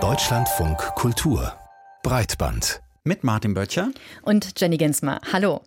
Deutschlandfunk 0.00 0.78
Kultur 0.96 1.52
Breitband 2.02 2.82
mit 3.04 3.22
Martin 3.22 3.54
Böttcher 3.54 3.92
und 4.22 4.60
Jenny 4.60 4.78
Gensmer. 4.78 5.20
Hallo. 5.32 5.60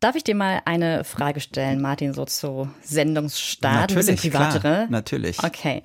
Darf 0.00 0.14
ich 0.14 0.24
dir 0.24 0.34
mal 0.34 0.60
eine 0.66 1.04
Frage 1.04 1.40
stellen, 1.40 1.80
Martin, 1.80 2.12
so 2.12 2.26
zu 2.26 2.68
Sendungsstart? 2.82 3.94
Natürlich, 3.94 4.20
privatere. 4.20 4.60
Klar, 4.60 4.86
natürlich. 4.90 5.42
Okay. 5.42 5.82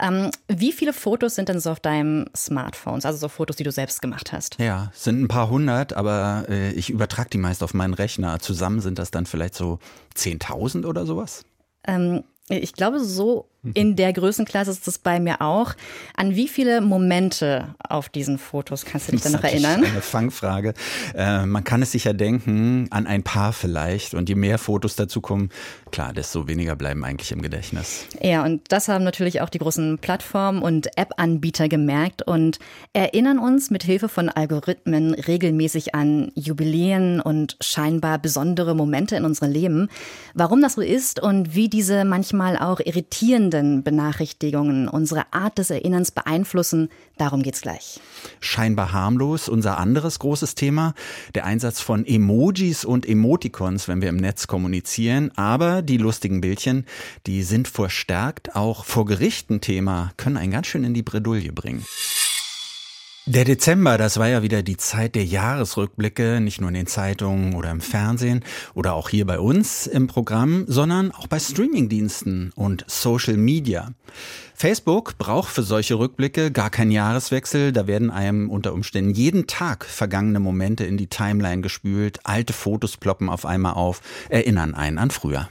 Ähm, 0.00 0.32
wie 0.48 0.72
viele 0.72 0.92
Fotos 0.92 1.36
sind 1.36 1.48
denn 1.48 1.60
so 1.60 1.70
auf 1.70 1.78
deinem 1.78 2.26
Smartphone? 2.36 2.94
Also 3.04 3.16
so 3.16 3.28
Fotos, 3.28 3.54
die 3.54 3.62
du 3.62 3.70
selbst 3.70 4.02
gemacht 4.02 4.32
hast? 4.32 4.58
Ja, 4.58 4.90
sind 4.94 5.22
ein 5.22 5.28
paar 5.28 5.48
hundert, 5.48 5.92
aber 5.92 6.46
äh, 6.48 6.72
ich 6.72 6.90
übertrage 6.90 7.30
die 7.30 7.38
meist 7.38 7.62
auf 7.62 7.72
meinen 7.72 7.94
Rechner. 7.94 8.40
Zusammen 8.40 8.80
sind 8.80 8.98
das 8.98 9.12
dann 9.12 9.26
vielleicht 9.26 9.54
so 9.54 9.78
10.000 10.16 10.84
oder 10.86 11.06
sowas? 11.06 11.44
Ähm, 11.86 12.24
ich 12.48 12.72
glaube, 12.72 12.98
so 12.98 13.48
in 13.72 13.96
der 13.96 14.12
Größenklasse 14.12 14.70
ist 14.70 14.86
es 14.86 14.98
bei 14.98 15.18
mir 15.18 15.40
auch. 15.40 15.74
An 16.16 16.36
wie 16.36 16.48
viele 16.48 16.82
Momente 16.82 17.74
auf 17.88 18.10
diesen 18.10 18.36
Fotos 18.38 18.84
kannst 18.84 19.08
du 19.08 19.12
dich 19.12 19.22
dann 19.22 19.32
noch 19.32 19.42
erinnern? 19.42 19.80
Das 19.80 19.88
ist 19.88 19.94
eine 19.94 20.02
Fangfrage. 20.02 20.74
Äh, 21.14 21.46
man 21.46 21.64
kann 21.64 21.80
es 21.80 21.92
sich 21.92 22.04
ja 22.04 22.12
denken, 22.12 22.88
an 22.90 23.06
ein 23.06 23.22
paar 23.22 23.52
vielleicht. 23.52 24.12
Und 24.14 24.28
je 24.28 24.34
mehr 24.34 24.58
Fotos 24.58 24.96
dazu 24.96 25.20
kommen, 25.20 25.48
klar, 25.90 26.12
desto 26.12 26.46
weniger 26.46 26.76
bleiben 26.76 27.04
eigentlich 27.04 27.32
im 27.32 27.40
Gedächtnis. 27.40 28.06
Ja, 28.20 28.44
und 28.44 28.60
das 28.68 28.88
haben 28.88 29.04
natürlich 29.04 29.40
auch 29.40 29.48
die 29.48 29.58
großen 29.58 29.98
Plattformen 29.98 30.60
und 30.60 30.88
App-Anbieter 30.98 31.68
gemerkt 31.68 32.22
und 32.22 32.58
erinnern 32.92 33.38
uns 33.38 33.70
mit 33.70 33.82
Hilfe 33.82 34.08
von 34.08 34.28
Algorithmen 34.28 35.14
regelmäßig 35.14 35.94
an 35.94 36.30
Jubiläen 36.34 37.20
und 37.20 37.56
scheinbar 37.60 38.18
besondere 38.18 38.74
Momente 38.74 39.16
in 39.16 39.24
unserem 39.24 39.52
Leben. 39.52 39.88
Warum 40.34 40.60
das 40.60 40.74
so 40.74 40.82
ist 40.82 41.20
und 41.22 41.54
wie 41.54 41.68
diese 41.68 42.04
manchmal 42.04 42.58
auch 42.58 42.80
irritierende 42.80 43.53
fehlenden 43.54 43.84
Benachrichtigungen 43.84 44.88
unsere 44.88 45.32
Art 45.32 45.58
des 45.58 45.70
Erinnerns 45.70 46.10
beeinflussen, 46.10 46.88
darum 47.18 47.42
geht's 47.42 47.60
gleich. 47.60 48.00
Scheinbar 48.40 48.92
harmlos, 48.92 49.48
unser 49.48 49.78
anderes 49.78 50.18
großes 50.18 50.56
Thema, 50.56 50.94
der 51.34 51.44
Einsatz 51.44 51.80
von 51.80 52.04
Emojis 52.04 52.84
und 52.84 53.08
Emoticons, 53.08 53.86
wenn 53.86 54.02
wir 54.02 54.08
im 54.08 54.16
Netz 54.16 54.48
kommunizieren, 54.48 55.30
aber 55.36 55.82
die 55.82 55.98
lustigen 55.98 56.40
Bildchen, 56.40 56.84
die 57.26 57.44
sind 57.44 57.68
verstärkt 57.68 58.56
auch 58.56 58.84
vor 58.84 59.04
Gerichten 59.04 59.60
Thema, 59.60 60.10
können 60.16 60.36
einen 60.36 60.52
ganz 60.52 60.66
schön 60.66 60.84
in 60.84 60.94
die 60.94 61.02
Bredouille 61.02 61.52
bringen. 61.52 61.84
Der 63.26 63.46
Dezember, 63.46 63.96
das 63.96 64.18
war 64.18 64.28
ja 64.28 64.42
wieder 64.42 64.62
die 64.62 64.76
Zeit 64.76 65.14
der 65.14 65.24
Jahresrückblicke, 65.24 66.40
nicht 66.42 66.60
nur 66.60 66.68
in 66.68 66.74
den 66.74 66.86
Zeitungen 66.86 67.54
oder 67.54 67.70
im 67.70 67.80
Fernsehen 67.80 68.44
oder 68.74 68.92
auch 68.92 69.08
hier 69.08 69.24
bei 69.24 69.40
uns 69.40 69.86
im 69.86 70.08
Programm, 70.08 70.66
sondern 70.68 71.10
auch 71.10 71.26
bei 71.26 71.38
Streamingdiensten 71.38 72.52
und 72.54 72.84
Social 72.86 73.38
Media. 73.38 73.92
Facebook 74.56 75.18
braucht 75.18 75.52
für 75.52 75.64
solche 75.64 75.98
Rückblicke 75.98 76.52
gar 76.52 76.70
keinen 76.70 76.92
Jahreswechsel. 76.92 77.72
Da 77.72 77.88
werden 77.88 78.12
einem 78.12 78.48
unter 78.48 78.72
Umständen 78.72 79.10
jeden 79.10 79.48
Tag 79.48 79.84
vergangene 79.84 80.38
Momente 80.38 80.84
in 80.84 80.96
die 80.96 81.08
Timeline 81.08 81.60
gespült. 81.60 82.20
Alte 82.22 82.52
Fotos 82.52 82.96
ploppen 82.96 83.28
auf 83.28 83.46
einmal 83.46 83.74
auf, 83.74 84.00
erinnern 84.28 84.74
einen 84.74 84.98
an 84.98 85.10
früher. 85.10 85.48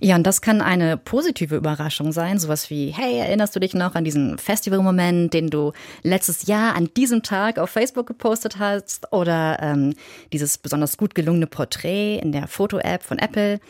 Ja, 0.00 0.16
und 0.16 0.26
das 0.26 0.40
kann 0.40 0.62
eine 0.62 0.96
positive 0.96 1.54
Überraschung 1.54 2.12
sein. 2.12 2.38
Sowas 2.38 2.70
wie, 2.70 2.94
hey, 2.96 3.18
erinnerst 3.18 3.54
du 3.54 3.60
dich 3.60 3.74
noch 3.74 3.94
an 3.94 4.04
diesen 4.04 4.38
Festivalmoment, 4.38 5.34
den 5.34 5.50
du 5.50 5.72
letztes 6.02 6.46
Jahr 6.46 6.74
an 6.74 6.88
diesem 6.96 7.22
Tag 7.22 7.58
auf 7.58 7.68
Facebook 7.68 8.06
gepostet 8.06 8.58
hast? 8.58 9.12
Oder 9.12 9.58
ähm, 9.60 9.94
dieses 10.32 10.56
besonders 10.56 10.96
gut 10.96 11.14
gelungene 11.14 11.46
Porträt 11.46 12.20
in 12.20 12.32
der 12.32 12.48
Foto-App 12.48 13.02
von 13.02 13.18
Apple? 13.18 13.60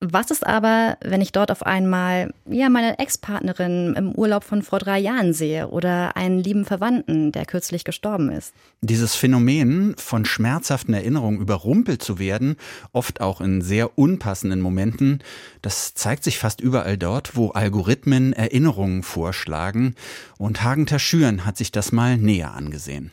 Was 0.00 0.30
ist 0.30 0.46
aber, 0.46 0.98
wenn 1.02 1.22
ich 1.22 1.32
dort 1.32 1.50
auf 1.50 1.64
einmal 1.64 2.34
ja 2.46 2.68
meine 2.68 2.98
Ex-Partnerin 2.98 3.94
im 3.96 4.12
Urlaub 4.12 4.44
von 4.44 4.60
vor 4.60 4.78
drei 4.78 4.98
Jahren 4.98 5.32
sehe 5.32 5.68
oder 5.68 6.18
einen 6.18 6.38
lieben 6.38 6.66
Verwandten, 6.66 7.32
der 7.32 7.46
kürzlich 7.46 7.82
gestorben 7.82 8.30
ist? 8.30 8.52
Dieses 8.82 9.14
Phänomen 9.14 9.94
von 9.96 10.26
schmerzhaften 10.26 10.92
Erinnerungen 10.92 11.40
überrumpelt 11.40 12.02
zu 12.02 12.18
werden, 12.18 12.56
oft 12.92 13.22
auch 13.22 13.40
in 13.40 13.62
sehr 13.62 13.98
unpassenden 13.98 14.60
Momenten, 14.60 15.20
das 15.62 15.94
zeigt 15.94 16.24
sich 16.24 16.38
fast 16.38 16.60
überall 16.60 16.98
dort, 16.98 17.34
wo 17.34 17.48
Algorithmen 17.52 18.34
Erinnerungen 18.34 19.02
vorschlagen. 19.02 19.94
Und 20.36 20.62
Hagen 20.62 20.84
Taschüren 20.84 21.46
hat 21.46 21.56
sich 21.56 21.72
das 21.72 21.90
mal 21.90 22.18
näher 22.18 22.52
angesehen. 22.52 23.12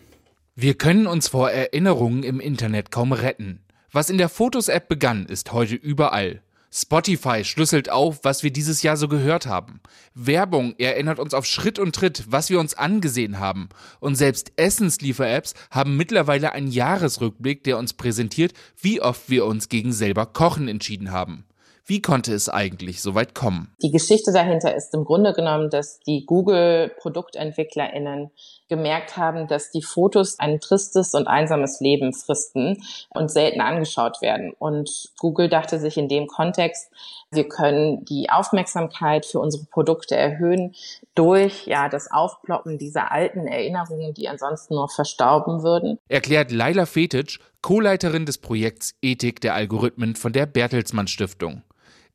Wir 0.54 0.74
können 0.74 1.08
uns 1.08 1.30
vor 1.30 1.50
Erinnerungen 1.50 2.24
im 2.24 2.42
Internet 2.42 2.92
kaum 2.92 3.14
retten. 3.14 3.62
Was 3.94 4.10
in 4.10 4.18
der 4.18 4.28
Fotos-App 4.28 4.90
begann, 4.90 5.26
ist 5.28 5.54
heute 5.54 5.76
überall. 5.76 6.42
Spotify 6.76 7.44
schlüsselt 7.44 7.92
auf, 7.92 8.22
was 8.24 8.42
wir 8.42 8.52
dieses 8.52 8.82
Jahr 8.82 8.98
so 8.98 9.08
gehört 9.08 9.46
haben. 9.46 9.80
Werbung 10.16 10.74
erinnert 10.80 11.20
uns 11.20 11.36
auf 11.36 11.46
Schritt 11.46 11.78
und 11.78 11.94
Tritt, 11.94 12.24
was 12.30 12.50
wir 12.50 12.60
uns 12.60 12.74
angesehen 12.74 13.40
haben. 13.40 13.70
Und 14.00 14.16
selbst 14.16 14.54
Essensliefer-Apps 14.56 15.54
haben 15.70 15.98
mittlerweile 15.98 16.54
einen 16.54 16.72
Jahresrückblick, 16.72 17.64
der 17.64 17.78
uns 17.78 17.94
präsentiert, 17.94 18.54
wie 18.82 19.02
oft 19.02 19.30
wir 19.30 19.46
uns 19.46 19.70
gegen 19.70 19.94
selber 19.94 20.26
Kochen 20.26 20.68
entschieden 20.68 21.12
haben. 21.12 21.46
Wie 21.86 22.02
konnte 22.02 22.34
es 22.34 22.50
eigentlich 22.50 23.04
so 23.04 23.14
weit 23.14 23.36
kommen? 23.36 23.72
Die 23.84 23.92
Geschichte 23.92 24.32
dahinter 24.32 24.74
ist 24.74 24.96
im 24.96 25.04
Grunde 25.04 25.34
genommen, 25.34 25.70
dass 25.70 26.00
die 26.00 26.26
Google-ProduktentwicklerInnen 26.26 28.32
gemerkt 28.70 29.18
haben, 29.18 29.48
dass 29.48 29.72
die 29.72 29.82
Fotos 29.82 30.40
ein 30.40 30.60
tristes 30.60 31.14
und 31.14 31.28
einsames 31.28 31.80
Leben 31.80 32.14
fristen 32.14 32.84
und 33.10 33.32
selten 33.32 33.62
angeschaut 33.62 34.22
werden. 34.22 34.54
Und 34.58 35.10
Google 35.18 35.50
dachte 35.50 35.80
sich 35.80 35.98
in 35.98 36.08
dem 36.08 36.28
Kontext, 36.28 36.90
wir 37.32 37.48
können 37.48 38.06
die 38.06 38.30
Aufmerksamkeit 38.30 39.26
für 39.26 39.40
unsere 39.40 39.66
Produkte 39.66 40.16
erhöhen 40.16 40.76
durch 41.16 41.68
ja 41.68 41.90
das 41.90 42.12
Aufploppen 42.12 42.78
dieser 42.78 43.12
alten 43.12 43.48
Erinnerungen, 43.48 44.14
die 44.14 44.28
ansonsten 44.28 44.76
nur 44.76 44.90
verstauben 44.90 45.64
würden. 45.64 46.00
Erklärt 46.08 46.52
Laila 46.52 46.86
Fetic, 46.86 47.40
Co-Leiterin 47.62 48.26
des 48.26 48.38
Projekts 48.38 48.94
Ethik 49.02 49.42
der 49.42 49.56
Algorithmen 49.56 50.16
von 50.16 50.34
der 50.34 50.46
Bertelsmann 50.46 51.08
Stiftung. 51.08 51.64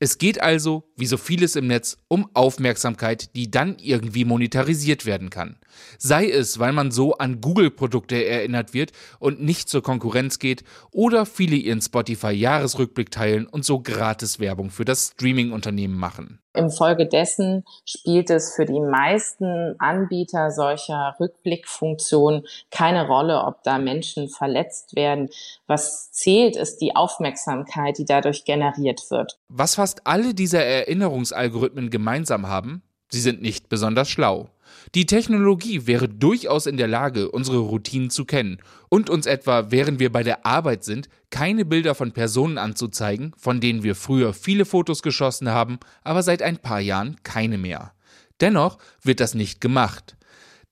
Es 0.00 0.18
geht 0.18 0.40
also, 0.40 0.88
wie 0.96 1.06
so 1.06 1.16
vieles 1.16 1.56
im 1.56 1.66
Netz, 1.66 1.96
um 2.06 2.30
Aufmerksamkeit, 2.32 3.34
die 3.34 3.50
dann 3.50 3.78
irgendwie 3.80 4.24
monetarisiert 4.24 5.06
werden 5.06 5.28
kann. 5.28 5.56
Sei 5.98 6.30
es, 6.30 6.60
weil 6.60 6.72
man 6.72 6.92
so 6.92 7.18
an 7.18 7.40
Google-Produkte 7.40 8.24
erinnert 8.24 8.74
wird 8.74 8.92
und 9.18 9.42
nicht 9.42 9.68
zur 9.68 9.82
Konkurrenz 9.82 10.38
geht, 10.38 10.62
oder 10.92 11.26
viele 11.26 11.56
ihren 11.56 11.82
Spotify-Jahresrückblick 11.82 13.10
teilen 13.10 13.48
und 13.48 13.64
so 13.64 13.80
gratis 13.80 14.38
Werbung 14.38 14.70
für 14.70 14.84
das 14.84 15.14
Streaming-Unternehmen 15.14 15.98
machen. 15.98 16.38
Infolgedessen 16.54 17.64
spielt 17.84 18.30
es 18.30 18.54
für 18.54 18.64
die 18.64 18.80
meisten 18.80 19.74
Anbieter 19.78 20.50
solcher 20.50 21.14
Rückblickfunktionen 21.20 22.46
keine 22.70 23.06
Rolle, 23.06 23.44
ob 23.44 23.62
da 23.62 23.78
Menschen 23.78 24.28
verletzt 24.28 24.96
werden. 24.96 25.28
Was 25.66 26.10
zählt, 26.10 26.56
ist 26.56 26.78
die 26.78 26.96
Aufmerksamkeit, 26.96 27.98
die 27.98 28.04
dadurch 28.04 28.44
generiert 28.44 29.10
wird. 29.10 29.38
Was 29.48 29.76
fast 29.76 30.06
alle 30.06 30.34
dieser 30.34 30.64
Erinnerungsalgorithmen 30.64 31.90
gemeinsam 31.90 32.48
haben, 32.48 32.82
sie 33.10 33.20
sind 33.20 33.42
nicht 33.42 33.68
besonders 33.68 34.08
schlau. 34.08 34.48
Die 34.94 35.06
Technologie 35.06 35.86
wäre 35.86 36.08
durchaus 36.08 36.66
in 36.66 36.76
der 36.76 36.88
Lage, 36.88 37.30
unsere 37.30 37.58
Routinen 37.58 38.10
zu 38.10 38.24
kennen 38.24 38.58
und 38.88 39.10
uns 39.10 39.26
etwa, 39.26 39.70
während 39.70 40.00
wir 40.00 40.12
bei 40.12 40.22
der 40.22 40.46
Arbeit 40.46 40.84
sind, 40.84 41.08
keine 41.30 41.64
Bilder 41.64 41.94
von 41.94 42.12
Personen 42.12 42.58
anzuzeigen, 42.58 43.34
von 43.36 43.60
denen 43.60 43.82
wir 43.82 43.94
früher 43.94 44.32
viele 44.32 44.64
Fotos 44.64 45.02
geschossen 45.02 45.50
haben, 45.50 45.78
aber 46.02 46.22
seit 46.22 46.42
ein 46.42 46.58
paar 46.58 46.80
Jahren 46.80 47.16
keine 47.22 47.58
mehr. 47.58 47.92
Dennoch 48.40 48.78
wird 49.02 49.20
das 49.20 49.34
nicht 49.34 49.60
gemacht. 49.60 50.16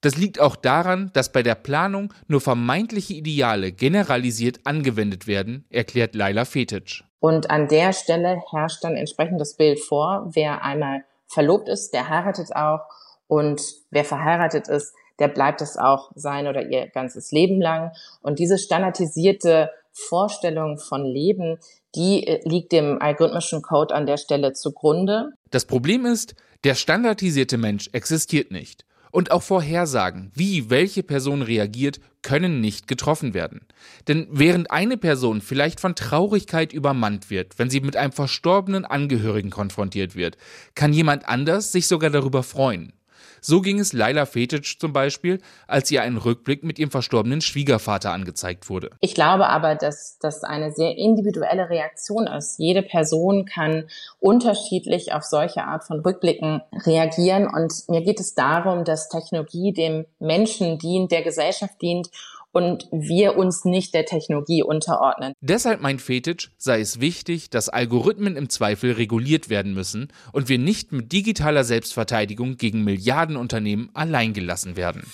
Das 0.00 0.16
liegt 0.16 0.40
auch 0.40 0.56
daran, 0.56 1.10
dass 1.14 1.32
bei 1.32 1.42
der 1.42 1.54
Planung 1.54 2.12
nur 2.28 2.40
vermeintliche 2.40 3.14
Ideale 3.14 3.72
generalisiert 3.72 4.60
angewendet 4.64 5.26
werden, 5.26 5.64
erklärt 5.70 6.14
Laila 6.14 6.44
Fetic. 6.44 7.02
Und 7.18 7.50
an 7.50 7.66
der 7.66 7.92
Stelle 7.92 8.40
herrscht 8.50 8.84
dann 8.84 8.96
entsprechend 8.96 9.40
das 9.40 9.56
Bild 9.56 9.80
vor, 9.80 10.30
wer 10.32 10.62
einmal 10.62 11.04
verlobt 11.26 11.68
ist, 11.68 11.90
der 11.90 12.08
heiratet 12.08 12.54
auch 12.54 12.80
und 13.28 13.62
wer 13.90 14.04
verheiratet 14.04 14.68
ist, 14.68 14.94
der 15.18 15.28
bleibt 15.28 15.60
es 15.62 15.76
auch 15.76 16.10
sein 16.14 16.46
oder 16.46 16.62
ihr 16.68 16.88
ganzes 16.88 17.32
Leben 17.32 17.60
lang. 17.60 17.92
Und 18.20 18.38
diese 18.38 18.58
standardisierte 18.58 19.70
Vorstellung 19.92 20.78
von 20.78 21.04
Leben, 21.04 21.58
die 21.94 22.26
äh, 22.26 22.46
liegt 22.46 22.72
dem 22.72 23.00
algorithmischen 23.00 23.62
Code 23.62 23.94
an 23.94 24.06
der 24.06 24.18
Stelle 24.18 24.52
zugrunde. 24.52 25.30
Das 25.50 25.64
Problem 25.64 26.04
ist, 26.04 26.34
der 26.64 26.74
standardisierte 26.74 27.56
Mensch 27.56 27.88
existiert 27.92 28.50
nicht. 28.50 28.84
Und 29.10 29.30
auch 29.30 29.42
Vorhersagen, 29.42 30.30
wie 30.34 30.68
welche 30.68 31.02
Person 31.02 31.40
reagiert, 31.40 32.00
können 32.20 32.60
nicht 32.60 32.86
getroffen 32.86 33.32
werden. 33.32 33.62
Denn 34.08 34.26
während 34.30 34.70
eine 34.70 34.98
Person 34.98 35.40
vielleicht 35.40 35.80
von 35.80 35.94
Traurigkeit 35.94 36.74
übermannt 36.74 37.30
wird, 37.30 37.58
wenn 37.58 37.70
sie 37.70 37.80
mit 37.80 37.96
einem 37.96 38.12
verstorbenen 38.12 38.84
Angehörigen 38.84 39.48
konfrontiert 39.48 40.16
wird, 40.16 40.36
kann 40.74 40.92
jemand 40.92 41.26
anders 41.26 41.72
sich 41.72 41.86
sogar 41.86 42.10
darüber 42.10 42.42
freuen. 42.42 42.92
So 43.40 43.60
ging 43.60 43.78
es 43.78 43.92
Laila 43.92 44.26
Fetic 44.26 44.80
zum 44.80 44.92
Beispiel, 44.92 45.40
als 45.66 45.90
ihr 45.90 46.02
ein 46.02 46.16
Rückblick 46.16 46.64
mit 46.64 46.78
ihrem 46.78 46.90
verstorbenen 46.90 47.40
Schwiegervater 47.40 48.12
angezeigt 48.12 48.68
wurde. 48.68 48.90
Ich 49.00 49.14
glaube 49.14 49.48
aber, 49.48 49.74
dass 49.74 50.18
das 50.18 50.44
eine 50.44 50.72
sehr 50.72 50.96
individuelle 50.96 51.70
Reaktion 51.70 52.26
ist. 52.26 52.58
Jede 52.58 52.82
Person 52.82 53.44
kann 53.44 53.84
unterschiedlich 54.20 55.12
auf 55.12 55.22
solche 55.22 55.64
Art 55.64 55.84
von 55.84 56.00
Rückblicken 56.00 56.62
reagieren. 56.84 57.46
Und 57.46 57.88
mir 57.88 58.02
geht 58.02 58.20
es 58.20 58.34
darum, 58.34 58.84
dass 58.84 59.08
Technologie 59.08 59.72
dem 59.72 60.06
Menschen 60.18 60.78
dient, 60.78 61.12
der 61.12 61.22
Gesellschaft 61.22 61.80
dient 61.80 62.10
und 62.52 62.88
wir 62.90 63.36
uns 63.36 63.64
nicht 63.64 63.94
der 63.94 64.06
Technologie 64.06 64.62
unterordnen. 64.62 65.34
Deshalb 65.40 65.80
meint 65.80 66.00
Fetisch, 66.00 66.50
sei 66.56 66.80
es 66.80 67.00
wichtig, 67.00 67.50
dass 67.50 67.68
Algorithmen 67.68 68.36
im 68.36 68.48
Zweifel 68.48 68.92
reguliert 68.92 69.48
werden 69.48 69.74
müssen 69.74 70.08
und 70.32 70.48
wir 70.48 70.58
nicht 70.58 70.92
mit 70.92 71.12
digitaler 71.12 71.64
Selbstverteidigung 71.64 72.56
gegen 72.56 72.84
Milliardenunternehmen 72.84 73.90
alleingelassen 73.94 74.76
werden. 74.76 75.04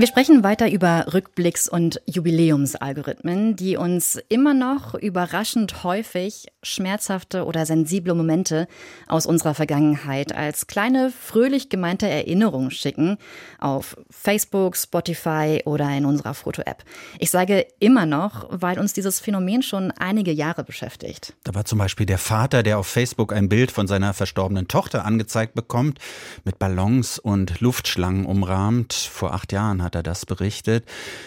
Wir 0.00 0.06
sprechen 0.06 0.44
weiter 0.44 0.70
über 0.70 1.08
Rückblicks- 1.08 1.68
und 1.68 2.00
Jubiläumsalgorithmen, 2.06 3.56
die 3.56 3.76
uns 3.76 4.16
immer 4.28 4.54
noch 4.54 4.94
überraschend 4.94 5.82
häufig 5.82 6.46
schmerzhafte 6.62 7.44
oder 7.44 7.66
sensible 7.66 8.14
Momente 8.14 8.68
aus 9.08 9.26
unserer 9.26 9.54
Vergangenheit 9.54 10.32
als 10.32 10.68
kleine, 10.68 11.10
fröhlich 11.10 11.68
gemeinte 11.68 12.08
Erinnerung 12.08 12.70
schicken 12.70 13.18
auf 13.58 13.96
Facebook, 14.08 14.76
Spotify 14.76 15.62
oder 15.64 15.90
in 15.90 16.04
unserer 16.04 16.34
Foto-App. 16.34 16.84
Ich 17.18 17.32
sage 17.32 17.66
immer 17.80 18.06
noch, 18.06 18.46
weil 18.52 18.78
uns 18.78 18.92
dieses 18.92 19.18
Phänomen 19.18 19.64
schon 19.64 19.90
einige 19.90 20.30
Jahre 20.30 20.62
beschäftigt. 20.62 21.34
Da 21.42 21.56
war 21.56 21.64
zum 21.64 21.80
Beispiel 21.80 22.06
der 22.06 22.18
Vater, 22.18 22.62
der 22.62 22.78
auf 22.78 22.86
Facebook 22.86 23.32
ein 23.32 23.48
Bild 23.48 23.72
von 23.72 23.88
seiner 23.88 24.14
verstorbenen 24.14 24.68
Tochter 24.68 25.04
angezeigt 25.04 25.54
bekommt, 25.54 25.98
mit 26.44 26.60
Ballons 26.60 27.18
und 27.18 27.58
Luftschlangen 27.58 28.26
umrahmt. 28.26 28.92
Vor 28.92 29.34
acht 29.34 29.52
Jahren 29.52 29.82
hat 29.82 29.87
er 29.94 30.02
das 30.02 30.26
berichtet. 30.26 30.84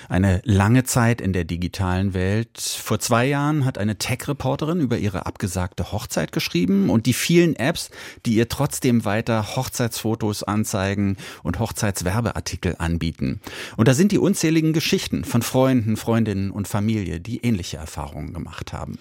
Eine 0.10 0.42
lange 0.44 0.84
Zeit 0.84 1.22
in 1.22 1.34
der 1.34 1.44
digitalen 1.44 2.14
Welt. 2.14 2.60
Vor 2.60 3.00
zwei 3.00 3.26
Jahren 3.26 3.66
hat 3.66 3.78
eine 3.78 3.98
Tech-Reporterin 3.98 4.80
über 4.80 4.98
ihre 4.98 5.26
abgesagte 5.26 5.92
Hochzeit 5.92 6.32
geschrieben 6.32 6.90
und 6.90 7.06
die 7.06 7.14
vielen 7.14 7.56
Apps, 7.56 7.90
die 8.26 8.36
ihr 8.36 8.50
trotzdem 8.50 9.06
weiter 9.06 9.56
Hochzeitsfotos 9.56 10.44
anzeigen 10.44 11.18
und 11.44 11.60
Hochzeitswerbeartikel 11.60 12.76
anbieten. 12.78 13.42
Und 13.78 13.88
da 13.88 13.94
sind 13.94 14.12
die 14.12 14.20
unzähligen 14.20 14.74
Geschichten 14.74 15.24
von 15.24 15.42
Freunden, 15.42 15.98
Freundinnen 15.98 16.52
und 16.52 16.68
Familie, 16.68 17.20
die 17.20 17.44
ähnliche 17.44 17.78
Erfahrungen 17.78 18.34
gemacht 18.34 18.74
haben. 18.74 18.98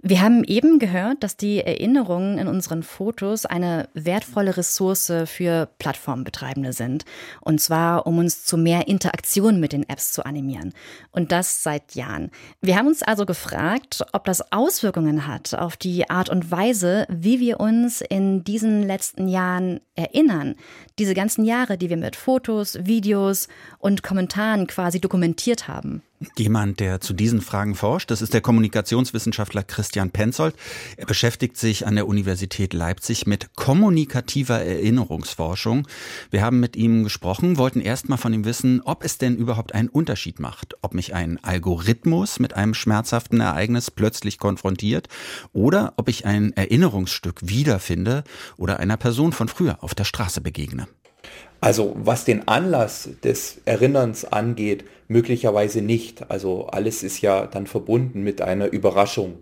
Wir 0.00 0.20
haben 0.20 0.44
eben 0.44 0.78
gehört, 0.78 1.24
dass 1.24 1.36
die 1.36 1.60
Erinnerungen 1.60 2.38
in 2.38 2.46
unseren 2.46 2.84
Fotos 2.84 3.46
eine 3.46 3.88
wertvolle 3.94 4.56
Ressource 4.56 5.12
für 5.24 5.68
Plattformbetreibende 5.80 6.72
sind. 6.72 7.04
Und 7.40 7.60
zwar, 7.60 8.06
um 8.06 8.18
uns 8.18 8.44
zu 8.44 8.56
mehr 8.56 8.86
Interaktion 8.86 9.58
mit 9.58 9.72
den 9.72 9.88
Apps 9.88 10.12
zu 10.12 10.24
animieren. 10.24 10.72
Und 11.10 11.32
das 11.32 11.64
seit 11.64 11.96
Jahren. 11.96 12.30
Wir 12.60 12.76
haben 12.76 12.86
uns 12.86 13.02
also 13.02 13.26
gefragt, 13.26 14.04
ob 14.12 14.24
das 14.24 14.52
Auswirkungen 14.52 15.26
hat 15.26 15.54
auf 15.54 15.76
die 15.76 16.08
Art 16.08 16.28
und 16.28 16.48
Weise, 16.52 17.04
wie 17.08 17.40
wir 17.40 17.58
uns 17.58 18.00
in 18.00 18.44
diesen 18.44 18.84
letzten 18.84 19.26
Jahren 19.26 19.80
erinnern. 19.96 20.54
Diese 21.00 21.14
ganzen 21.14 21.44
Jahre, 21.44 21.76
die 21.76 21.90
wir 21.90 21.96
mit 21.96 22.14
Fotos, 22.14 22.78
Videos 22.82 23.48
und 23.80 24.04
Kommentaren 24.04 24.68
quasi 24.68 25.00
dokumentiert 25.00 25.66
haben. 25.66 26.02
Jemand, 26.36 26.80
der 26.80 27.00
zu 27.00 27.12
diesen 27.12 27.40
Fragen 27.40 27.76
forscht, 27.76 28.10
das 28.10 28.22
ist 28.22 28.34
der 28.34 28.40
Kommunikationswissenschaftler 28.40 29.62
Christian 29.62 30.10
Penzold. 30.10 30.56
Er 30.96 31.06
beschäftigt 31.06 31.56
sich 31.56 31.86
an 31.86 31.94
der 31.94 32.08
Universität 32.08 32.72
Leipzig 32.74 33.28
mit 33.28 33.54
kommunikativer 33.54 34.60
Erinnerungsforschung. 34.60 35.86
Wir 36.32 36.42
haben 36.42 36.58
mit 36.58 36.74
ihm 36.74 37.04
gesprochen, 37.04 37.56
wollten 37.56 37.80
erst 37.80 38.08
mal 38.08 38.16
von 38.16 38.32
ihm 38.32 38.44
wissen, 38.44 38.80
ob 38.80 39.04
es 39.04 39.18
denn 39.18 39.36
überhaupt 39.36 39.74
einen 39.74 39.88
Unterschied 39.88 40.40
macht, 40.40 40.74
ob 40.82 40.92
mich 40.92 41.14
ein 41.14 41.38
Algorithmus 41.44 42.40
mit 42.40 42.52
einem 42.54 42.74
schmerzhaften 42.74 43.40
Ereignis 43.40 43.92
plötzlich 43.92 44.38
konfrontiert 44.38 45.08
oder 45.52 45.92
ob 45.98 46.08
ich 46.08 46.26
ein 46.26 46.52
Erinnerungsstück 46.56 47.48
wiederfinde 47.48 48.24
oder 48.56 48.80
einer 48.80 48.96
Person 48.96 49.30
von 49.30 49.46
früher 49.46 49.84
auf 49.84 49.94
der 49.94 50.04
Straße 50.04 50.40
begegne. 50.40 50.88
Also 51.60 51.96
was 51.98 52.24
den 52.24 52.46
Anlass 52.46 53.08
des 53.24 53.60
Erinnerns 53.64 54.24
angeht, 54.24 54.84
möglicherweise 55.08 55.82
nicht. 55.82 56.30
Also 56.30 56.66
alles 56.66 57.02
ist 57.02 57.20
ja 57.20 57.46
dann 57.46 57.66
verbunden 57.66 58.22
mit 58.22 58.40
einer 58.40 58.72
Überraschung 58.72 59.38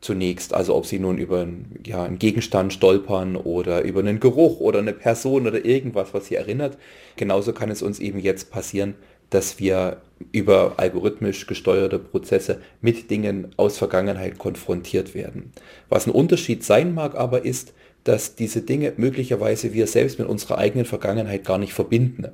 zunächst. 0.00 0.54
Also 0.54 0.74
ob 0.74 0.86
Sie 0.86 0.98
nun 0.98 1.18
über 1.18 1.42
einen, 1.42 1.80
ja, 1.84 2.04
einen 2.04 2.18
Gegenstand 2.18 2.72
stolpern 2.72 3.36
oder 3.36 3.82
über 3.82 4.00
einen 4.00 4.20
Geruch 4.20 4.60
oder 4.60 4.78
eine 4.78 4.92
Person 4.92 5.46
oder 5.46 5.64
irgendwas, 5.64 6.14
was 6.14 6.26
Sie 6.26 6.34
erinnert. 6.34 6.78
Genauso 7.16 7.52
kann 7.52 7.70
es 7.70 7.82
uns 7.82 7.98
eben 7.98 8.18
jetzt 8.18 8.50
passieren, 8.50 8.94
dass 9.30 9.58
wir 9.58 9.98
über 10.32 10.74
algorithmisch 10.76 11.46
gesteuerte 11.46 11.98
Prozesse 11.98 12.60
mit 12.80 13.10
Dingen 13.10 13.48
aus 13.56 13.78
Vergangenheit 13.78 14.38
konfrontiert 14.38 15.14
werden. 15.14 15.52
Was 15.88 16.06
ein 16.06 16.12
Unterschied 16.12 16.62
sein 16.62 16.94
mag 16.94 17.16
aber 17.16 17.44
ist, 17.44 17.72
dass 18.04 18.36
diese 18.36 18.62
Dinge 18.62 18.92
möglicherweise 18.96 19.72
wir 19.72 19.86
selbst 19.86 20.18
mit 20.18 20.28
unserer 20.28 20.58
eigenen 20.58 20.84
Vergangenheit 20.84 21.44
gar 21.44 21.58
nicht 21.58 21.72
verbinden. 21.72 22.28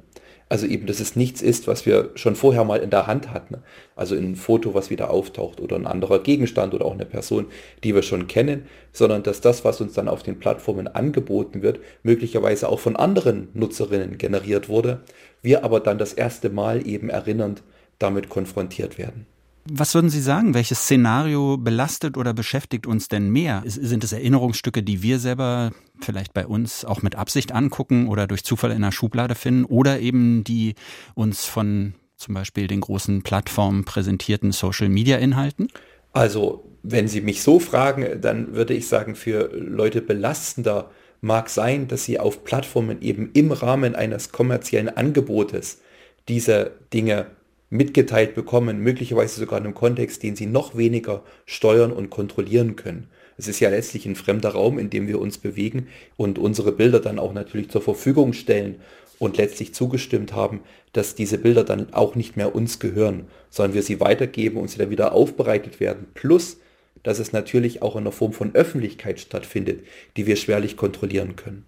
Also 0.51 0.67
eben, 0.67 0.87
dass 0.87 0.99
es 0.99 1.15
nichts 1.15 1.43
ist, 1.43 1.69
was 1.69 1.87
wir 1.87 2.11
schon 2.17 2.35
vorher 2.35 2.65
mal 2.65 2.81
in 2.81 2.91
der 2.91 3.07
Hand 3.07 3.33
hatten. 3.33 3.59
Also 3.95 4.17
ein 4.17 4.35
Foto, 4.35 4.75
was 4.75 4.91
wieder 4.91 5.11
auftaucht 5.11 5.61
oder 5.61 5.77
ein 5.77 5.87
anderer 5.87 6.19
Gegenstand 6.25 6.75
oder 6.75 6.87
auch 6.87 6.95
eine 6.95 7.07
Person, 7.07 7.47
die 7.85 7.95
wir 7.95 8.03
schon 8.03 8.27
kennen, 8.27 8.67
sondern 8.93 9.23
dass 9.23 9.41
das, 9.41 9.65
was 9.65 9.81
uns 9.81 9.93
dann 9.93 10.09
auf 10.09 10.25
den 10.25 10.41
Plattformen 10.41 10.89
angeboten 10.89 11.63
wird, 11.63 11.79
möglicherweise 12.03 12.69
auch 12.69 12.81
von 12.81 12.97
anderen 12.97 13.49
Nutzerinnen 13.55 14.19
generiert 14.19 14.69
wurde, 14.69 15.03
wir 15.41 15.63
aber 15.65 15.79
dann 15.79 15.99
das 15.99 16.15
erste 16.15 16.51
Mal 16.51 16.85
eben 16.85 17.11
erinnernd 17.11 17.63
damit 18.01 18.29
konfrontiert 18.29 18.99
werden. 18.99 19.27
Was 19.73 19.95
würden 19.95 20.11
Sie 20.11 20.21
sagen? 20.21 20.55
Welches 20.55 20.81
Szenario 20.81 21.57
belastet 21.57 22.17
oder 22.17 22.35
beschäftigt 22.35 22.87
uns 22.87 23.07
denn 23.07 23.31
mehr? 23.31 23.63
Sind 23.67 24.03
es 24.03 24.13
Erinnerungsstücke, 24.13 24.83
die 24.83 25.03
wir 25.03 25.21
selber 25.21 25.71
vielleicht 26.01 26.35
bei 26.35 26.47
uns 26.47 26.85
auch 26.85 27.03
mit 27.03 27.15
Absicht 27.15 27.53
angucken 27.53 28.09
oder 28.09 28.27
durch 28.27 28.43
Zufall 28.43 28.73
in 28.73 28.83
der 28.83 28.91
Schublade 28.91 29.37
finden 29.37 29.65
oder 29.65 30.01
eben 30.01 30.43
die 30.43 30.75
uns 31.15 31.45
von 31.45 31.95
zum 32.17 32.35
Beispiel 32.35 32.67
den 32.67 32.81
großen 32.81 33.23
Plattformen 33.23 33.85
präsentierten 33.85 34.51
Social-Media-Inhalten? 34.51 35.69
Also, 36.13 36.65
wenn 36.83 37.07
Sie 37.07 37.21
mich 37.21 37.43
so 37.43 37.61
fragen, 37.61 38.21
dann 38.21 38.55
würde 38.55 38.75
ich 38.75 38.89
sagen, 38.89 39.15
für 39.15 39.51
Leute 39.55 40.03
belastender 40.03 40.91
mag 41.21 41.49
sein, 41.49 41.89
dass 41.89 42.05
sie 42.05 42.19
auf 42.19 42.45
Plattformen 42.45 43.03
eben 43.03 43.31
im 43.35 43.53
Rahmen 43.53 43.95
eines 43.95 44.33
kommerziellen 44.33 44.89
Angebotes 44.89 45.81
diese 46.29 46.73
Dinge 46.93 47.27
mitgeteilt 47.71 48.35
bekommen, 48.35 48.81
möglicherweise 48.81 49.41
sogar 49.41 49.59
in 49.59 49.65
einem 49.65 49.75
Kontext, 49.75 50.23
den 50.23 50.37
sie 50.37 50.47
noch 50.47 50.77
weniger 50.77 51.23
steuern 51.47 51.93
und 51.93 52.11
kontrollieren 52.11 52.77
können. 52.77 53.09
Es 53.39 53.49
ist 53.49 53.61
ja 53.61 53.71
letztlich 53.71 54.05
ein 54.05 54.17
fremder 54.17 54.51
Raum, 54.51 54.79
in 54.79 54.91
dem 54.91 55.09
wir 55.09 55.21
uns 55.21 55.39
bewegen 55.39 55.89
und 56.17 56.39
unsere 56.39 56.73
Bilder 56.73 57.01
dann 57.01 57.19
auch 57.19 57.33
natürlich 57.33 57.71
zur 57.71 57.81
Verfügung 57.81 58.33
stellen 58.35 58.77
und 59.19 59.37
letztlich 59.37 59.73
zugestimmt 59.73 60.35
haben, 60.35 60.61
dass 60.93 61.15
diese 61.15 61.39
Bilder 61.39 61.63
dann 61.63 61.93
auch 61.95 62.17
nicht 62.17 62.37
mehr 62.37 62.55
uns 62.55 62.81
gehören, 62.81 63.27
sondern 63.49 63.75
wir 63.75 63.83
sie 63.83 64.01
weitergeben 64.01 64.59
und 64.59 64.69
sie 64.69 64.79
dann 64.79 64.91
wieder 64.91 65.13
aufbereitet 65.13 65.79
werden. 65.79 66.09
Plus, 66.15 66.59
dass 67.03 67.19
es 67.19 67.33
natürlich 67.33 67.83
auch 67.83 67.95
in 67.95 68.03
einer 68.03 68.13
Form 68.13 68.33
von 68.33 68.55
Öffentlichkeit 68.55 69.21
stattfindet, 69.21 69.85
die 70.17 70.27
wir 70.27 70.37
schwerlich 70.37 70.77
kontrollieren 70.77 71.37
können. 71.37 71.65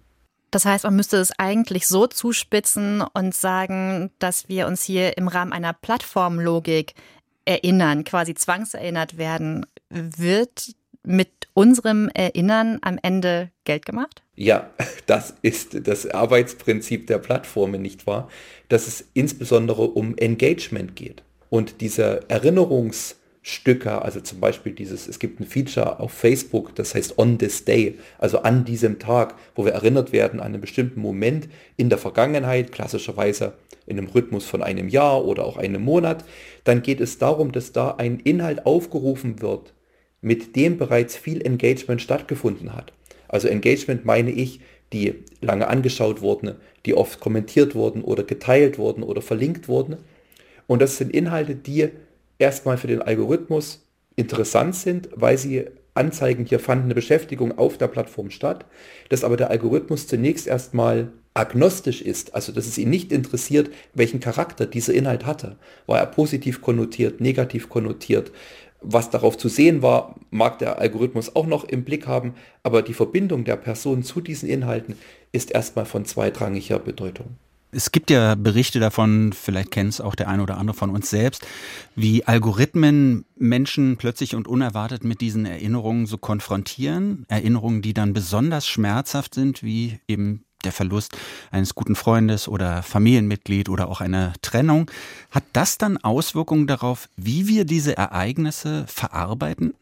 Das 0.53 0.65
heißt, 0.65 0.83
man 0.83 0.95
müsste 0.95 1.17
es 1.17 1.31
eigentlich 1.39 1.87
so 1.87 2.05
zuspitzen 2.05 3.01
und 3.01 3.33
sagen, 3.33 4.11
dass 4.19 4.49
wir 4.49 4.67
uns 4.67 4.83
hier 4.83 5.17
im 5.17 5.27
Rahmen 5.27 5.51
einer 5.51 5.73
Plattformlogik 5.73 6.93
erinnern, 7.43 8.03
quasi 8.03 8.35
zwangserinnert 8.35 9.17
werden. 9.17 9.65
Wird 9.89 10.75
mit 11.01 11.31
unserem 11.55 12.07
Erinnern 12.13 12.77
am 12.83 12.99
Ende 13.01 13.49
Geld 13.63 13.87
gemacht? 13.87 14.21
Ja, 14.35 14.69
das 15.07 15.33
ist 15.41 15.87
das 15.87 16.05
Arbeitsprinzip 16.05 17.07
der 17.07 17.17
Plattformen, 17.17 17.81
nicht 17.81 18.05
wahr? 18.05 18.29
Dass 18.69 18.87
es 18.87 19.09
insbesondere 19.15 19.81
um 19.81 20.15
Engagement 20.17 20.95
geht. 20.95 21.23
Und 21.49 21.81
dieser 21.81 22.19
Erinnerungs- 22.25 23.15
Stücke, 23.45 24.01
also 24.01 24.21
zum 24.21 24.39
Beispiel 24.39 24.71
dieses, 24.71 25.05
es 25.09 25.19
gibt 25.19 25.41
ein 25.41 25.45
Feature 25.45 25.99
auf 25.99 26.13
Facebook, 26.13 26.73
das 26.75 26.95
heißt 26.95 27.19
On 27.19 27.37
This 27.37 27.65
Day, 27.65 27.99
also 28.17 28.39
an 28.39 28.63
diesem 28.63 28.99
Tag, 28.99 29.35
wo 29.53 29.65
wir 29.65 29.73
erinnert 29.73 30.13
werden 30.13 30.39
an 30.39 30.53
einen 30.53 30.61
bestimmten 30.61 31.01
Moment 31.01 31.49
in 31.75 31.89
der 31.89 31.97
Vergangenheit, 31.97 32.71
klassischerweise 32.71 33.53
in 33.85 33.97
einem 33.97 34.07
Rhythmus 34.07 34.45
von 34.45 34.63
einem 34.63 34.87
Jahr 34.87 35.25
oder 35.25 35.43
auch 35.45 35.57
einem 35.57 35.83
Monat, 35.83 36.23
dann 36.63 36.81
geht 36.83 37.01
es 37.01 37.17
darum, 37.17 37.51
dass 37.51 37.73
da 37.73 37.95
ein 37.95 38.21
Inhalt 38.21 38.65
aufgerufen 38.65 39.41
wird, 39.41 39.73
mit 40.21 40.55
dem 40.55 40.77
bereits 40.77 41.17
viel 41.17 41.45
Engagement 41.45 42.01
stattgefunden 42.01 42.73
hat. 42.73 42.93
Also 43.27 43.49
Engagement 43.49 44.05
meine 44.05 44.31
ich, 44.31 44.61
die 44.93 45.15
lange 45.41 45.67
angeschaut 45.67 46.21
wurden, 46.21 46.55
die 46.85 46.93
oft 46.93 47.19
kommentiert 47.19 47.75
wurden 47.75 48.03
oder 48.03 48.23
geteilt 48.23 48.77
wurden 48.77 49.03
oder 49.03 49.21
verlinkt 49.21 49.67
wurden. 49.67 49.97
Und 50.65 50.81
das 50.81 50.95
sind 50.95 51.13
Inhalte, 51.13 51.55
die 51.55 51.89
erstmal 52.39 52.77
für 52.77 52.87
den 52.87 53.01
Algorithmus 53.01 53.85
interessant 54.15 54.75
sind, 54.75 55.09
weil 55.15 55.37
sie 55.37 55.65
anzeigen, 55.95 56.45
hier 56.45 56.59
fand 56.59 56.85
eine 56.85 56.95
Beschäftigung 56.95 57.57
auf 57.57 57.77
der 57.77 57.87
Plattform 57.87 58.31
statt, 58.31 58.65
dass 59.09 59.23
aber 59.23 59.37
der 59.37 59.51
Algorithmus 59.51 60.07
zunächst 60.07 60.47
erstmal 60.47 61.11
agnostisch 61.33 62.01
ist, 62.01 62.35
also 62.35 62.51
dass 62.51 62.67
es 62.67 62.77
ihn 62.77 62.89
nicht 62.89 63.11
interessiert, 63.11 63.71
welchen 63.93 64.19
Charakter 64.19 64.65
dieser 64.65 64.93
Inhalt 64.93 65.25
hatte. 65.25 65.57
War 65.87 65.99
er 65.99 66.05
positiv 66.05 66.61
konnotiert, 66.61 67.21
negativ 67.21 67.69
konnotiert? 67.69 68.31
Was 68.81 69.09
darauf 69.09 69.37
zu 69.37 69.47
sehen 69.49 69.81
war, 69.81 70.15
mag 70.29 70.59
der 70.59 70.77
Algorithmus 70.77 71.35
auch 71.35 71.47
noch 71.47 71.63
im 71.63 71.83
Blick 71.83 72.05
haben, 72.05 72.35
aber 72.63 72.81
die 72.81 72.93
Verbindung 72.93 73.45
der 73.45 73.55
Person 73.55 74.03
zu 74.03 74.19
diesen 74.19 74.49
Inhalten 74.49 74.97
ist 75.31 75.51
erstmal 75.51 75.85
von 75.85 76.05
zweitrangiger 76.05 76.79
Bedeutung. 76.79 77.37
Es 77.75 77.91
gibt 77.91 78.09
ja 78.09 78.35
Berichte 78.35 78.79
davon, 78.79 79.33
vielleicht 79.33 79.71
kennt 79.71 79.93
es 79.93 80.01
auch 80.01 80.15
der 80.15 80.29
eine 80.29 80.43
oder 80.43 80.57
andere 80.57 80.75
von 80.75 80.89
uns 80.89 81.09
selbst, 81.09 81.45
wie 81.95 82.23
Algorithmen 82.25 83.25
Menschen 83.35 83.97
plötzlich 83.97 84.35
und 84.35 84.47
unerwartet 84.47 85.03
mit 85.03 85.21
diesen 85.21 85.45
Erinnerungen 85.45 86.05
so 86.05 86.17
konfrontieren. 86.17 87.25
Erinnerungen, 87.29 87.81
die 87.81 87.93
dann 87.93 88.13
besonders 88.13 88.67
schmerzhaft 88.67 89.33
sind, 89.33 89.63
wie 89.63 89.99
eben 90.07 90.45
der 90.63 90.71
Verlust 90.71 91.17
eines 91.51 91.75
guten 91.75 91.95
Freundes 91.95 92.47
oder 92.47 92.83
Familienmitglied 92.83 93.69
oder 93.69 93.89
auch 93.89 94.01
eine 94.01 94.33
Trennung. 94.41 94.89
Hat 95.31 95.43
das 95.53 95.77
dann 95.77 95.97
Auswirkungen 95.97 96.67
darauf, 96.67 97.09
wie 97.17 97.47
wir 97.47 97.65
diese 97.65 97.97
Ereignisse 97.97 98.85
verarbeiten? 98.87 99.73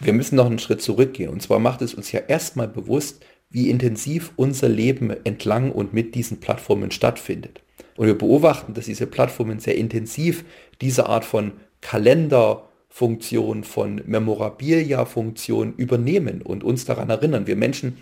Wir 0.00 0.12
müssen 0.12 0.36
noch 0.36 0.46
einen 0.46 0.60
Schritt 0.60 0.80
zurückgehen. 0.80 1.30
Und 1.30 1.42
zwar 1.42 1.58
macht 1.58 1.82
es 1.82 1.94
uns 1.94 2.12
ja 2.12 2.20
erstmal 2.20 2.68
bewusst, 2.68 3.24
wie 3.50 3.70
intensiv 3.70 4.32
unser 4.36 4.68
Leben 4.68 5.10
entlang 5.24 5.72
und 5.72 5.94
mit 5.94 6.14
diesen 6.14 6.40
Plattformen 6.40 6.90
stattfindet. 6.90 7.62
Und 7.96 8.06
wir 8.06 8.16
beobachten, 8.16 8.74
dass 8.74 8.86
diese 8.86 9.06
Plattformen 9.06 9.58
sehr 9.58 9.76
intensiv 9.76 10.44
diese 10.80 11.06
Art 11.06 11.24
von 11.24 11.52
Kalenderfunktion, 11.80 13.64
von 13.64 14.02
Memorabilia-Funktion 14.06 15.74
übernehmen 15.76 16.42
und 16.42 16.62
uns 16.62 16.84
daran 16.84 17.10
erinnern. 17.10 17.46
Wir 17.46 17.56
Menschen, 17.56 17.98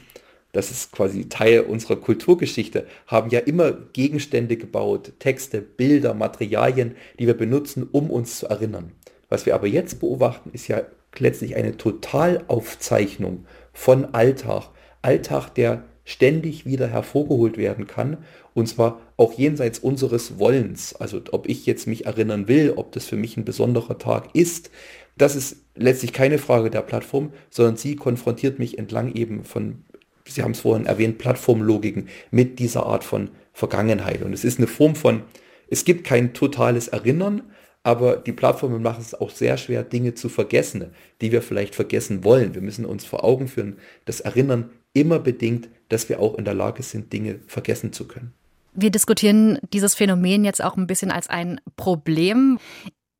das 0.52 0.70
ist 0.70 0.92
quasi 0.92 1.28
Teil 1.28 1.60
unserer 1.60 1.96
Kulturgeschichte, 1.96 2.86
haben 3.06 3.30
ja 3.30 3.40
immer 3.40 3.72
Gegenstände 3.72 4.56
gebaut, 4.56 5.12
Texte, 5.18 5.60
Bilder, 5.62 6.14
Materialien, 6.14 6.96
die 7.18 7.26
wir 7.26 7.36
benutzen, 7.36 7.88
um 7.90 8.10
uns 8.10 8.40
zu 8.40 8.48
erinnern. 8.48 8.92
Was 9.28 9.46
wir 9.46 9.54
aber 9.54 9.66
jetzt 9.66 10.00
beobachten, 10.00 10.50
ist 10.52 10.68
ja 10.68 10.82
letztlich 11.18 11.56
eine 11.56 11.76
Totalaufzeichnung 11.76 13.46
von 13.72 14.14
Alltag, 14.14 14.70
Alltag, 15.06 15.50
der 15.54 15.84
ständig 16.04 16.66
wieder 16.66 16.88
hervorgeholt 16.88 17.56
werden 17.56 17.86
kann. 17.86 18.18
Und 18.54 18.68
zwar 18.68 19.00
auch 19.16 19.34
jenseits 19.34 19.78
unseres 19.78 20.38
Wollens. 20.38 20.94
Also 20.94 21.20
ob 21.30 21.48
ich 21.48 21.66
jetzt 21.66 21.86
mich 21.86 22.06
erinnern 22.06 22.48
will, 22.48 22.72
ob 22.75 22.92
das 22.92 23.06
für 23.06 23.16
mich 23.16 23.36
ein 23.36 23.44
besonderer 23.44 23.98
Tag 23.98 24.34
ist. 24.34 24.70
Das 25.16 25.36
ist 25.36 25.58
letztlich 25.75 26.12
keine 26.12 26.38
Frage 26.38 26.70
der 26.70 26.82
Plattform, 26.82 27.32
sondern 27.50 27.76
sie 27.76 27.96
konfrontiert 27.96 28.58
mich 28.58 28.78
entlang 28.78 29.14
eben 29.14 29.44
von, 29.44 29.84
Sie 30.28 30.42
haben 30.42 30.52
es 30.52 30.60
vorhin 30.60 30.86
erwähnt, 30.86 31.18
Plattformlogiken 31.18 32.08
mit 32.32 32.58
dieser 32.58 32.84
Art 32.84 33.04
von 33.04 33.30
Vergangenheit. 33.52 34.22
Und 34.22 34.32
es 34.32 34.44
ist 34.44 34.58
eine 34.58 34.66
Form 34.66 34.96
von, 34.96 35.22
es 35.68 35.84
gibt 35.84 36.04
kein 36.04 36.34
totales 36.34 36.88
Erinnern, 36.88 37.42
aber 37.84 38.16
die 38.16 38.32
Plattformen 38.32 38.82
machen 38.82 39.00
es 39.00 39.14
auch 39.14 39.30
sehr 39.30 39.56
schwer, 39.56 39.84
Dinge 39.84 40.14
zu 40.14 40.28
vergessen, 40.28 40.90
die 41.20 41.30
wir 41.30 41.42
vielleicht 41.42 41.76
vergessen 41.76 42.25
wollen. 42.25 42.54
Wir 42.54 42.62
müssen 42.62 42.84
uns 42.84 43.04
vor 43.04 43.22
Augen 43.22 43.46
führen, 43.46 43.78
das 44.04 44.18
Erinnern 44.18 44.70
immer 44.96 45.18
bedingt, 45.18 45.68
dass 45.88 46.08
wir 46.08 46.20
auch 46.20 46.34
in 46.36 46.44
der 46.44 46.54
Lage 46.54 46.82
sind, 46.82 47.12
Dinge 47.12 47.38
vergessen 47.46 47.92
zu 47.92 48.08
können. 48.08 48.32
Wir 48.74 48.90
diskutieren 48.90 49.58
dieses 49.72 49.94
Phänomen 49.94 50.44
jetzt 50.44 50.62
auch 50.62 50.76
ein 50.76 50.86
bisschen 50.86 51.10
als 51.10 51.28
ein 51.28 51.60
Problem. 51.76 52.58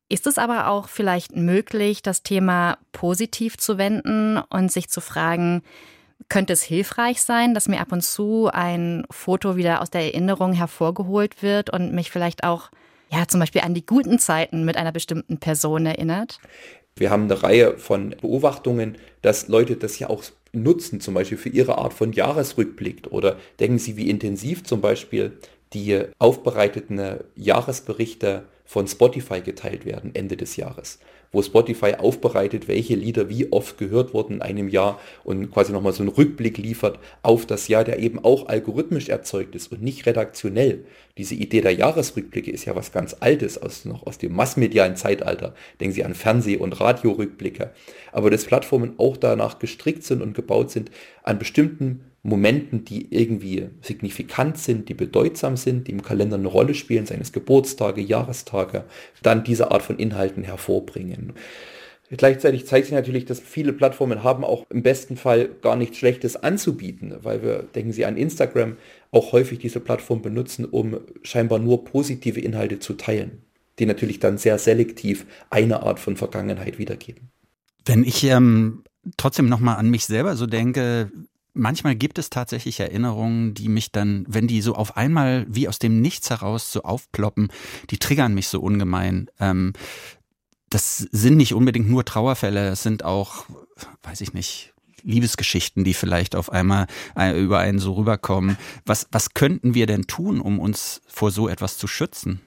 Ist 0.09 0.27
es 0.27 0.37
aber 0.37 0.67
auch 0.67 0.89
vielleicht 0.89 1.35
möglich, 1.35 2.01
das 2.01 2.23
Thema 2.23 2.77
positiv 2.91 3.57
zu 3.57 3.77
wenden 3.77 4.37
und 4.37 4.71
sich 4.71 4.89
zu 4.89 5.01
fragen, 5.01 5.63
könnte 6.29 6.53
es 6.53 6.63
hilfreich 6.63 7.21
sein, 7.21 7.53
dass 7.53 7.67
mir 7.67 7.79
ab 7.79 7.91
und 7.91 8.03
zu 8.03 8.49
ein 8.51 9.05
Foto 9.09 9.55
wieder 9.55 9.81
aus 9.81 9.89
der 9.89 10.01
Erinnerung 10.01 10.53
hervorgeholt 10.53 11.41
wird 11.41 11.69
und 11.69 11.93
mich 11.93 12.11
vielleicht 12.11 12.43
auch 12.43 12.69
ja, 13.09 13.27
zum 13.27 13.39
Beispiel 13.39 13.61
an 13.61 13.73
die 13.73 13.85
guten 13.85 14.19
Zeiten 14.19 14.65
mit 14.65 14.75
einer 14.77 14.91
bestimmten 14.91 15.37
Person 15.37 15.85
erinnert? 15.85 16.39
Wir 16.95 17.09
haben 17.09 17.23
eine 17.23 17.41
Reihe 17.41 17.77
von 17.77 18.09
Beobachtungen, 18.09 18.97
dass 19.21 19.47
Leute 19.47 19.75
das 19.75 19.99
ja 19.99 20.09
auch 20.09 20.23
nutzen, 20.63 20.99
zum 20.99 21.13
Beispiel 21.13 21.37
für 21.37 21.49
ihre 21.49 21.77
Art 21.77 21.93
von 21.93 22.13
Jahresrückblick. 22.13 23.07
Oder 23.11 23.37
denken 23.59 23.79
Sie, 23.79 23.97
wie 23.97 24.09
intensiv 24.09 24.63
zum 24.63 24.81
Beispiel 24.81 25.37
die 25.73 26.01
aufbereiteten 26.19 27.17
Jahresberichte 27.35 28.45
von 28.65 28.87
Spotify 28.87 29.41
geteilt 29.41 29.85
werden 29.85 30.13
Ende 30.13 30.37
des 30.37 30.55
Jahres 30.55 30.99
wo 31.31 31.41
Spotify 31.41 31.95
aufbereitet, 31.95 32.67
welche 32.67 32.95
Lieder 32.95 33.29
wie 33.29 33.51
oft 33.51 33.77
gehört 33.77 34.13
wurden 34.13 34.35
in 34.35 34.41
einem 34.41 34.69
Jahr 34.69 34.99
und 35.23 35.51
quasi 35.51 35.71
nochmal 35.71 35.93
so 35.93 36.03
einen 36.03 36.11
Rückblick 36.11 36.57
liefert 36.57 36.99
auf 37.21 37.45
das 37.45 37.67
Jahr, 37.67 37.83
der 37.83 37.99
eben 37.99 38.23
auch 38.23 38.47
algorithmisch 38.47 39.09
erzeugt 39.09 39.55
ist 39.55 39.71
und 39.71 39.81
nicht 39.81 40.05
redaktionell. 40.05 40.85
Diese 41.17 41.35
Idee 41.35 41.61
der 41.61 41.73
Jahresrückblicke 41.73 42.51
ist 42.51 42.65
ja 42.65 42.75
was 42.75 42.91
ganz 42.91 43.15
Altes, 43.19 43.57
aus, 43.57 43.85
noch 43.85 44.05
aus 44.05 44.17
dem 44.17 44.33
massmedialen 44.33 44.95
Zeitalter. 44.95 45.55
Denken 45.79 45.93
Sie 45.93 46.03
an 46.03 46.13
Fernseh- 46.13 46.57
und 46.57 46.79
Radiorückblicke. 46.79 47.71
Aber 48.11 48.29
dass 48.29 48.45
Plattformen 48.45 48.93
auch 48.97 49.17
danach 49.17 49.59
gestrickt 49.59 50.03
sind 50.03 50.21
und 50.21 50.35
gebaut 50.35 50.71
sind, 50.71 50.91
an 51.23 51.39
bestimmten 51.39 52.01
Momenten, 52.27 52.83
die 52.83 53.07
irgendwie 53.09 53.69
signifikant 53.81 54.57
sind, 54.57 54.89
die 54.89 54.93
bedeutsam 54.93 55.55
sind, 55.55 55.87
die 55.87 55.93
im 55.93 56.01
Kalender 56.01 56.35
eine 56.35 56.49
Rolle 56.49 56.73
spielen, 56.73 57.05
seines 57.05 57.31
Geburtstage, 57.31 58.01
Jahrestage, 58.01 58.83
dann 59.23 59.45
diese 59.45 59.71
Art 59.71 59.81
von 59.81 59.97
Inhalten 59.97 60.43
hervorbringen. 60.43 61.31
Gleichzeitig 62.09 62.65
zeigt 62.65 62.87
sich 62.87 62.93
natürlich, 62.93 63.23
dass 63.23 63.39
viele 63.39 63.71
Plattformen 63.71 64.23
haben 64.23 64.43
auch 64.43 64.65
im 64.69 64.83
besten 64.83 65.15
Fall 65.15 65.49
gar 65.61 65.77
nichts 65.77 65.97
Schlechtes 65.97 66.35
anzubieten, 66.35 67.15
weil 67.21 67.41
wir, 67.41 67.63
denken 67.63 67.93
Sie 67.93 68.05
an 68.05 68.17
Instagram, 68.17 68.75
auch 69.11 69.31
häufig 69.31 69.59
diese 69.59 69.79
Plattform 69.79 70.21
benutzen, 70.21 70.65
um 70.65 70.99
scheinbar 71.23 71.59
nur 71.59 71.85
positive 71.85 72.41
Inhalte 72.41 72.79
zu 72.79 72.95
teilen, 72.95 73.41
die 73.79 73.85
natürlich 73.85 74.19
dann 74.19 74.37
sehr 74.37 74.59
selektiv 74.59 75.25
eine 75.49 75.83
Art 75.83 75.99
von 75.99 76.17
Vergangenheit 76.17 76.77
wiedergeben. 76.77 77.29
Wenn 77.85 78.03
ich 78.03 78.21
ähm, 78.25 78.83
trotzdem 79.15 79.47
nochmal 79.47 79.77
an 79.77 79.89
mich 79.89 80.05
selber 80.05 80.35
so 80.35 80.45
denke, 80.45 81.09
manchmal 81.57 81.95
gibt 81.95 82.19
es 82.19 82.29
tatsächlich 82.29 82.79
Erinnerungen, 82.79 83.53
die 83.53 83.69
mich 83.69 83.91
dann, 83.91 84.25
wenn 84.27 84.47
die 84.47 84.61
so 84.61 84.75
auf 84.75 84.97
einmal 84.97 85.45
wie 85.49 85.67
aus 85.67 85.79
dem 85.79 86.01
Nichts 86.01 86.29
heraus 86.29 86.71
so 86.71 86.83
aufploppen, 86.83 87.49
die 87.89 87.97
triggern 87.97 88.33
mich 88.33 88.47
so 88.47 88.61
ungemein. 88.61 89.29
Ähm, 89.39 89.73
das 90.69 90.97
sind 90.97 91.37
nicht 91.37 91.53
unbedingt 91.53 91.89
nur 91.89 92.05
Trauerfälle, 92.05 92.67
es 92.67 92.83
sind 92.83 93.03
auch, 93.05 93.45
weiß 94.03 94.21
ich 94.21 94.33
nicht, 94.33 94.73
Liebesgeschichten, 95.03 95.83
die 95.83 95.93
vielleicht 95.93 96.35
auf 96.35 96.51
einmal 96.51 96.87
äh, 97.17 97.39
über 97.39 97.59
einen 97.59 97.79
so 97.79 97.93
rüberkommen. 97.93 98.57
Was, 98.85 99.07
was 99.11 99.33
könnten 99.33 99.73
wir 99.73 99.85
denn 99.85 100.07
tun, 100.07 100.41
um 100.41 100.59
uns 100.59 101.01
vor 101.07 101.31
so 101.31 101.47
etwas 101.47 101.77
zu 101.77 101.87
schützen? 101.87 102.41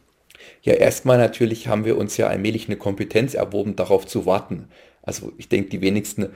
Ja, 0.63 0.75
erstmal 0.75 1.19
natürlich 1.19 1.69
haben 1.69 1.85
wir 1.85 1.97
uns 1.97 2.17
ja 2.17 2.27
allmählich 2.27 2.67
eine 2.67 2.77
Kompetenz 2.77 3.35
erworben, 3.35 3.77
darauf 3.77 4.07
zu 4.07 4.27
warten. 4.27 4.69
Also 5.03 5.33
ich 5.39 5.49
denke, 5.49 5.71
die 5.71 5.81
wenigsten 5.81 6.31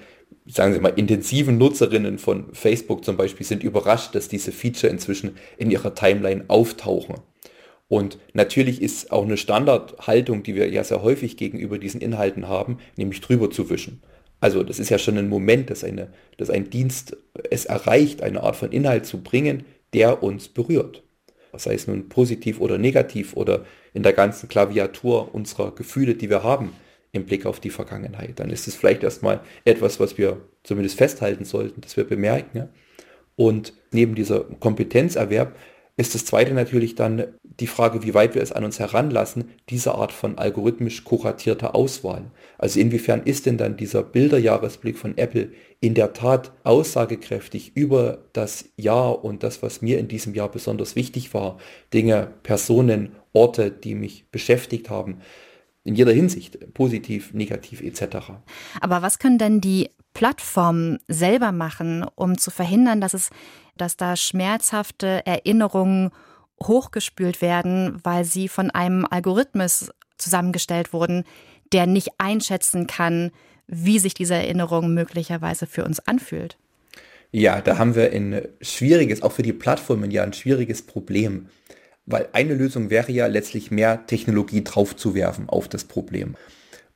sagen 0.47 0.75
Sie 0.75 0.81
mal, 0.81 0.93
intensiven 0.97 1.59
Nutzerinnen 1.59 2.19
von 2.19 2.53
Facebook 2.53 3.05
zum 3.05 3.17
Beispiel 3.17 3.47
sind 3.47 3.62
überrascht, 3.62 4.14
dass 4.14 4.29
diese 4.29 4.53
Feature 4.53 4.93
inzwischen 4.93 5.37
in 5.57 5.71
ihrer 5.71 5.95
Timeline 5.95 6.45
auftauchen. 6.49 7.17
Und 7.88 8.19
natürlich 8.33 8.81
ist 8.83 9.12
auch 9.12 9.25
eine 9.25 9.37
Standardhaltung, 9.37 10.43
die 10.43 10.55
wir 10.55 10.69
ja 10.69 10.85
sehr 10.85 11.03
häufig 11.03 11.37
gegenüber 11.37 11.79
diesen 11.79 12.00
Inhalten 12.00 12.49
haben, 12.49 12.79
nämlich 12.97 13.21
drüber 13.21 13.50
zu 13.50 13.71
wischen. 13.71 14.03
Also 14.41 14.62
das 14.62 14.79
ist 14.79 14.91
ja 14.91 14.99
schon 14.99 15.19
ein 15.19 15.29
Moment, 15.29 15.71
dass, 15.71 15.85
eine, 15.85 16.12
dass 16.37 16.50
ein 16.50 16.71
Dienst 16.71 17.17
es 17.50 17.64
erreicht, 17.67 18.23
eine 18.23 18.43
Art 18.43 18.57
von 18.57 18.73
Inhalt 18.73 19.07
zu 19.07 19.23
bringen, 19.23 19.64
der 19.93 20.23
uns 20.23 20.49
berührt. 20.49 21.03
Sei 21.57 21.75
es 21.75 21.87
nun 21.87 22.09
positiv 22.09 22.61
oder 22.61 22.79
negativ 22.79 23.37
oder 23.37 23.64
in 23.93 24.03
der 24.03 24.12
ganzen 24.12 24.49
Klaviatur 24.49 25.35
unserer 25.35 25.73
Gefühle, 25.75 26.14
die 26.14 26.29
wir 26.29 26.43
haben 26.43 26.73
im 27.14 27.25
Blick 27.25 27.47
auf 27.47 27.61
die 27.61 27.71
Vergangenheit. 27.71 28.40
Dann 28.40 28.50
ist 28.50 28.68
es 28.68 28.75
vielleicht 28.75 29.02
erstmal 29.02 29.40
etwas, 29.64 30.00
was 30.00 30.18
wir 30.18 30.42
zumindest 30.64 30.99
festhalten 30.99 31.44
sollten, 31.44 31.80
dass 31.80 31.97
wir 31.97 32.04
bemerken. 32.04 32.68
Und 33.37 33.73
neben 33.92 34.14
dieser 34.14 34.40
Kompetenzerwerb 34.40 35.56
ist 35.97 36.14
das 36.16 36.25
zweite 36.25 36.54
natürlich 36.54 36.97
dann 36.97 37.25
die 37.42 37.68
Frage, 37.68 38.02
wie 38.02 38.14
weit 38.14 38.35
wir 38.35 38.42
es 38.42 38.50
an 38.50 38.64
uns 38.64 38.80
heranlassen, 38.80 39.50
diese 39.68 39.94
Art 39.94 40.11
von 40.11 40.38
algorithmisch 40.38 41.04
kuratierter 41.04 41.76
Auswahl. 41.76 42.33
Also 42.59 42.80
inwiefern 42.80 43.23
ist 43.25 43.47
denn 43.47 43.59
dann 43.59 43.76
dieser 43.76 44.02
Bilderjahresblick 44.02 44.99
von 44.99 45.16
Apple 45.16 45.52
in 45.80 45.94
der 45.94 46.12
Tat 46.12 46.50
aussagekräftig 46.64 47.76
über 47.76 48.25
das 48.33 48.71
Jahr 48.76 49.25
und 49.25 49.44
das, 49.44 49.62
was 49.62 49.83
mir 49.83 50.00
in 50.00 50.09
diesem 50.09 50.35
Jahr 50.35 50.50
besonders 50.50 50.97
wichtig 50.97 51.33
war, 51.33 51.59
Dinge, 51.92 52.33
Personen, 52.42 53.12
Orte, 53.33 53.71
die 53.71 53.94
mich 53.94 54.25
beschäftigt 54.33 54.90
haben 54.90 55.21
in 55.85 55.95
jeder 55.95 56.12
Hinsicht, 56.12 56.75
positiv, 56.75 57.35
negativ 57.35 57.83
etc. 57.83 58.17
Aber 58.81 59.03
was 59.03 59.19
können 59.19 59.38
denn 59.38 59.61
die 59.61 59.91
Plattformen 60.14 60.99
selber 61.09 61.53
machen, 61.53 62.07
um 62.14 62.38
zu 62.38 62.50
verhindern, 62.50 63.00
dass 63.00 63.14
es, 63.14 63.31
dass 63.76 63.97
da 63.97 64.17
schmerzhafte 64.17 65.26
Erinnerungen 65.26 66.11
hochgespült 66.62 67.43
werden, 67.43 68.00
weil 68.03 68.25
sie 68.25 68.49
von 68.49 68.71
einem 68.71 69.07
Algorithmus 69.09 69.91
zusammengestellt 70.17 70.93
wurden, 70.93 71.25
der 71.73 71.87
nicht 71.87 72.11
einschätzen 72.19 72.87
kann, 72.87 73.31
wie 73.67 73.99
sich 73.99 74.14
diese 74.14 74.35
Erinnerung 74.35 74.95
möglicherweise 74.95 75.67
für 75.67 75.85
uns 75.85 76.00
anfühlt? 76.00 76.57
Ja, 77.33 77.61
da 77.61 77.79
haben 77.79 77.97
wir 77.97 78.12
ein 78.12 78.43
schwieriges, 78.61 79.23
auch 79.23 79.33
für 79.33 79.43
die 79.43 79.53
Plattformen 79.53 80.12
ja 80.12 80.23
ein 80.23 80.33
schwieriges 80.33 80.83
Problem. 80.83 81.49
Weil 82.06 82.28
eine 82.32 82.54
Lösung 82.54 82.90
wäre 82.90 83.12
ja 83.12 83.26
letztlich 83.26 83.70
mehr 83.70 84.06
Technologie 84.06 84.62
draufzuwerfen 84.62 85.49
auf 85.49 85.68
das 85.68 85.84
Problem. 85.84 86.34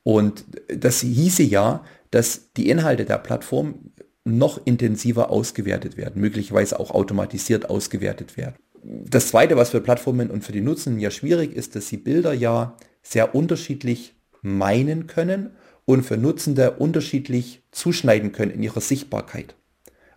Und 0.03 0.45
das 0.67 1.01
hieße 1.01 1.43
ja, 1.43 1.83
dass 2.11 2.53
die 2.53 2.69
Inhalte 2.69 3.05
der 3.05 3.17
Plattform 3.17 3.91
noch 4.23 4.61
intensiver 4.65 5.29
ausgewertet 5.29 5.97
werden, 5.97 6.21
möglicherweise 6.21 6.79
auch 6.79 6.91
automatisiert 6.91 7.69
ausgewertet 7.69 8.37
werden. 8.37 8.55
Das 8.83 9.27
Zweite, 9.29 9.57
was 9.57 9.71
für 9.71 9.81
Plattformen 9.81 10.29
und 10.29 10.43
für 10.43 10.51
die 10.51 10.61
Nutzenden 10.61 11.01
ja 11.01 11.11
schwierig 11.11 11.53
ist, 11.53 11.75
dass 11.75 11.87
sie 11.87 11.97
Bilder 11.97 12.33
ja 12.33 12.77
sehr 13.01 13.35
unterschiedlich 13.35 14.15
meinen 14.41 15.07
können 15.07 15.51
und 15.85 16.03
für 16.03 16.17
Nutzende 16.17 16.71
unterschiedlich 16.71 17.63
zuschneiden 17.71 18.31
können 18.31 18.51
in 18.51 18.63
ihrer 18.63 18.81
Sichtbarkeit. 18.81 19.55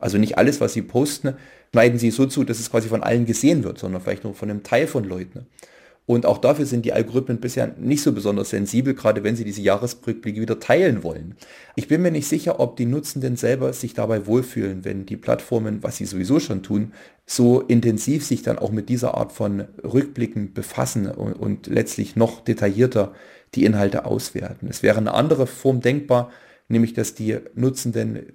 Also 0.03 0.19
nicht 0.19 0.39
alles, 0.39 0.61
was 0.61 0.73
sie 0.73 0.83
posten, 0.83 1.35
schneiden 1.71 1.99
sie 1.99 2.11
so 2.11 2.27
zu, 2.27 2.45
dass 2.45 2.61
es 2.61 2.71
quasi 2.71 2.89
von 2.89 3.03
allen 3.03 3.25
gesehen 3.25 3.65
wird, 3.65 3.79
sondern 3.79 4.03
vielleicht 4.03 4.25
nur 4.25 4.35
von 4.35 4.51
einem 4.51 4.63
Teil 4.63 4.87
von 4.87 5.05
Leuten. 5.05 5.47
Und 6.05 6.27
auch 6.27 6.39
dafür 6.39 6.67
sind 6.67 6.85
die 6.85 6.93
Algorithmen 6.93 7.39
bisher 7.39 7.75
nicht 7.79 8.03
so 8.03 8.13
besonders 8.13 8.51
sensibel, 8.51 8.93
gerade 8.93 9.23
wenn 9.23 9.37
sie 9.37 9.45
diese 9.45 9.63
Jahresrückblicke 9.63 10.41
wieder 10.41 10.59
teilen 10.59 11.05
wollen. 11.05 11.37
Ich 11.77 11.87
bin 11.87 12.03
mir 12.03 12.11
nicht 12.11 12.27
sicher, 12.27 12.59
ob 12.59 12.77
die 12.77 12.87
Nutzenden 12.87 13.37
selber 13.37 13.73
sich 13.73 13.95
dabei 13.95 14.27
wohlfühlen, 14.27 14.85
wenn 14.85 15.07
die 15.07 15.17
Plattformen, 15.17 15.83
was 15.83 15.99
sie 15.99 16.05
sowieso 16.05 16.41
schon 16.41 16.65
tun, 16.65 16.93
so 17.25 17.61
intensiv 17.61 18.27
sich 18.27 18.43
dann 18.43 18.59
auch 18.59 18.73
mit 18.73 18.89
dieser 18.89 19.17
Art 19.17 19.31
von 19.31 19.65
Rückblicken 19.85 20.53
befassen 20.53 21.07
und, 21.07 21.35
und 21.35 21.69
letztlich 21.69 22.17
noch 22.17 22.41
detaillierter 22.41 23.15
die 23.55 23.65
Inhalte 23.65 24.05
auswerten. 24.05 24.67
Es 24.69 24.83
wäre 24.83 24.99
eine 24.99 25.15
andere 25.15 25.47
Form 25.47 25.81
denkbar, 25.81 26.31
nämlich 26.73 26.95
dass 26.95 27.15
die 27.15 27.39
Nutzenden 27.55 28.33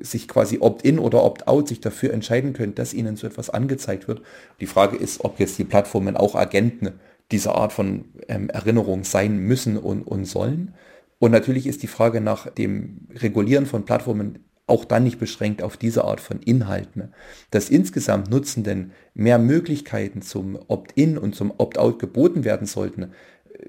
sich 0.00 0.26
quasi 0.26 0.58
opt-in 0.60 0.98
oder 0.98 1.22
opt-out 1.22 1.68
sich 1.68 1.80
dafür 1.80 2.12
entscheiden 2.12 2.52
können, 2.52 2.74
dass 2.74 2.92
ihnen 2.92 3.16
so 3.16 3.26
etwas 3.26 3.50
angezeigt 3.50 4.08
wird. 4.08 4.22
Die 4.60 4.66
Frage 4.66 4.96
ist, 4.96 5.24
ob 5.24 5.38
jetzt 5.38 5.58
die 5.58 5.64
Plattformen 5.64 6.16
auch 6.16 6.34
Agenten 6.34 6.92
dieser 7.30 7.54
Art 7.54 7.72
von 7.72 8.06
ähm, 8.28 8.50
Erinnerung 8.50 9.04
sein 9.04 9.38
müssen 9.38 9.78
und, 9.78 10.02
und 10.02 10.24
sollen. 10.24 10.74
Und 11.18 11.30
natürlich 11.30 11.66
ist 11.66 11.82
die 11.82 11.86
Frage 11.86 12.20
nach 12.20 12.50
dem 12.50 13.08
Regulieren 13.14 13.66
von 13.66 13.84
Plattformen 13.84 14.40
auch 14.66 14.84
dann 14.84 15.04
nicht 15.04 15.18
beschränkt 15.18 15.62
auf 15.62 15.76
diese 15.76 16.04
Art 16.04 16.20
von 16.20 16.40
Inhalten. 16.40 17.12
Dass 17.50 17.70
insgesamt 17.70 18.30
Nutzenden 18.30 18.92
mehr 19.14 19.38
Möglichkeiten 19.38 20.22
zum 20.22 20.58
Opt-in 20.68 21.18
und 21.18 21.34
zum 21.34 21.52
Opt-out 21.56 21.98
geboten 21.98 22.44
werden 22.44 22.66
sollten, 22.66 23.12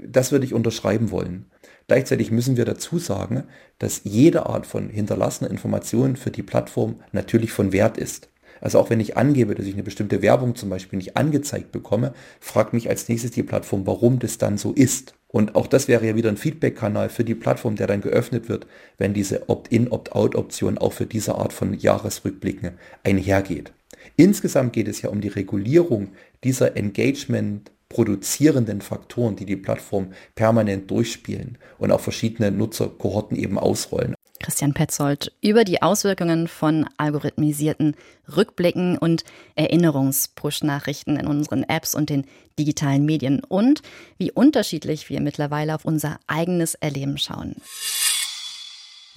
das 0.06 0.32
würde 0.32 0.46
ich 0.46 0.54
unterschreiben 0.54 1.12
wollen. 1.12 1.46
Gleichzeitig 1.88 2.32
müssen 2.32 2.58
wir 2.58 2.66
dazu 2.66 2.98
sagen, 2.98 3.44
dass 3.78 4.02
jede 4.04 4.48
Art 4.48 4.66
von 4.66 4.90
hinterlassener 4.90 5.52
Information 5.52 6.16
für 6.16 6.32
die 6.32 6.44
Plattform 6.44 7.02
natürlich 7.12 7.52
von 7.52 7.72
Wert 7.72 7.98
ist. 7.98 8.30
Also 8.62 8.80
auch 8.80 8.90
wenn 8.90 9.00
ich 9.00 9.18
angebe, 9.18 9.54
dass 9.54 9.66
ich 9.66 9.74
eine 9.74 9.84
bestimmte 9.84 10.22
Werbung 10.22 10.56
zum 10.56 10.70
Beispiel 10.70 10.98
nicht 10.98 11.18
angezeigt 11.18 11.72
bekomme, 11.72 12.14
fragt 12.40 12.74
mich 12.74 12.90
als 12.90 13.08
nächstes 13.08 13.32
die 13.32 13.44
Plattform, 13.44 13.86
warum 13.86 14.20
das 14.20 14.38
dann 14.38 14.58
so 14.58 14.72
ist. 14.72 15.14
Und 15.28 15.56
auch 15.56 15.68
das 15.68 15.88
wäre 15.88 16.08
ja 16.08 16.16
wieder 16.16 16.30
ein 16.30 16.38
Feedback-Kanal 16.38 17.10
für 17.10 17.26
die 17.26 17.36
Plattform, 17.36 17.76
der 17.76 17.88
dann 17.88 18.02
geöffnet 18.02 18.48
wird, 18.48 18.68
wenn 18.98 19.14
diese 19.14 19.50
Opt-in, 19.50 19.90
Opt-out-Option 19.90 20.78
auch 20.78 20.94
für 20.94 21.06
diese 21.06 21.36
Art 21.36 21.52
von 21.52 21.74
Jahresrückblicken 21.74 22.72
einhergeht. 23.04 23.74
Insgesamt 24.16 24.74
geht 24.74 24.88
es 24.88 25.02
ja 25.02 25.10
um 25.10 25.20
die 25.20 25.28
Regulierung 25.28 26.10
dieser 26.44 26.78
Engagement 26.78 27.72
produzierenden 27.96 28.82
Faktoren, 28.82 29.38
die 29.38 29.46
die 29.46 29.56
Plattform 29.56 30.12
permanent 30.36 30.92
durchspielen 30.92 31.58
und 31.78 31.94
auch 31.94 32.02
verschiedene 32.02 32.52
Nutzerkohorten 32.52 33.38
eben 33.38 33.58
ausrollen. 33.58 34.16
Christian 34.42 34.74
Petzold 34.74 35.32
über 35.42 35.64
die 35.64 35.82
Auswirkungen 35.82 36.50
von 36.50 36.90
algorithmisierten 36.98 37.96
Rückblicken 38.36 38.98
und 38.98 39.24
Erinnerungspush-Nachrichten 39.56 41.16
in 41.16 41.26
unseren 41.26 41.64
Apps 41.64 41.96
und 41.96 42.10
den 42.10 42.26
digitalen 42.60 43.06
Medien 43.06 43.42
und 43.46 43.82
wie 44.18 44.30
unterschiedlich 44.30 45.10
wir 45.10 45.22
mittlerweile 45.22 45.74
auf 45.74 45.86
unser 45.86 46.20
eigenes 46.28 46.76
Erleben 46.76 47.18
schauen. 47.18 47.56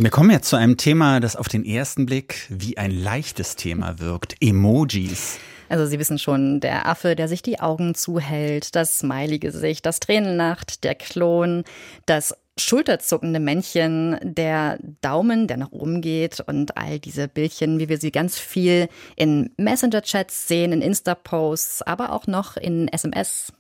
Wir 0.01 0.11
kommen 0.11 0.31
jetzt 0.31 0.49
zu 0.49 0.55
einem 0.55 0.77
Thema, 0.77 1.19
das 1.19 1.35
auf 1.35 1.49
den 1.49 1.65
ersten 1.65 2.07
Blick 2.07 2.47
wie 2.51 2.79
ein 2.79 2.93
leichtes 2.93 3.57
Thema 3.57 3.99
wirkt. 3.99 4.37
Emojis. 4.41 5.41
Also 5.69 5.87
Sie 5.87 5.99
wissen 5.99 6.21
schon, 6.21 6.61
der 6.61 6.87
Affe, 6.87 7.17
der 7.17 7.27
sich 7.27 7.43
die 7.43 7.59
Augen 7.59 7.97
zuhält, 7.97 8.77
das 8.77 9.01
Smiley-Gesicht, 9.01 9.85
das 9.85 9.99
Tränenlacht, 9.99 10.85
der 10.85 10.95
Klon, 10.95 11.65
das 12.07 12.37
schulterzuckende 12.57 13.41
Männchen, 13.41 14.17
der 14.23 14.79
Daumen, 15.01 15.49
der 15.49 15.57
nach 15.57 15.73
oben 15.73 16.01
geht 16.01 16.39
und 16.47 16.77
all 16.77 17.01
diese 17.01 17.27
Bildchen, 17.27 17.81
wie 17.81 17.89
wir 17.89 17.99
sie 17.99 18.13
ganz 18.13 18.39
viel 18.39 18.89
in 19.17 19.51
Messenger-Chats 19.57 20.47
sehen, 20.47 20.71
in 20.71 20.81
Insta-Posts, 20.81 21.83
aber 21.83 22.13
auch 22.13 22.29
noch 22.29 22.57
in 22.57 22.87
SMS. 22.87 23.53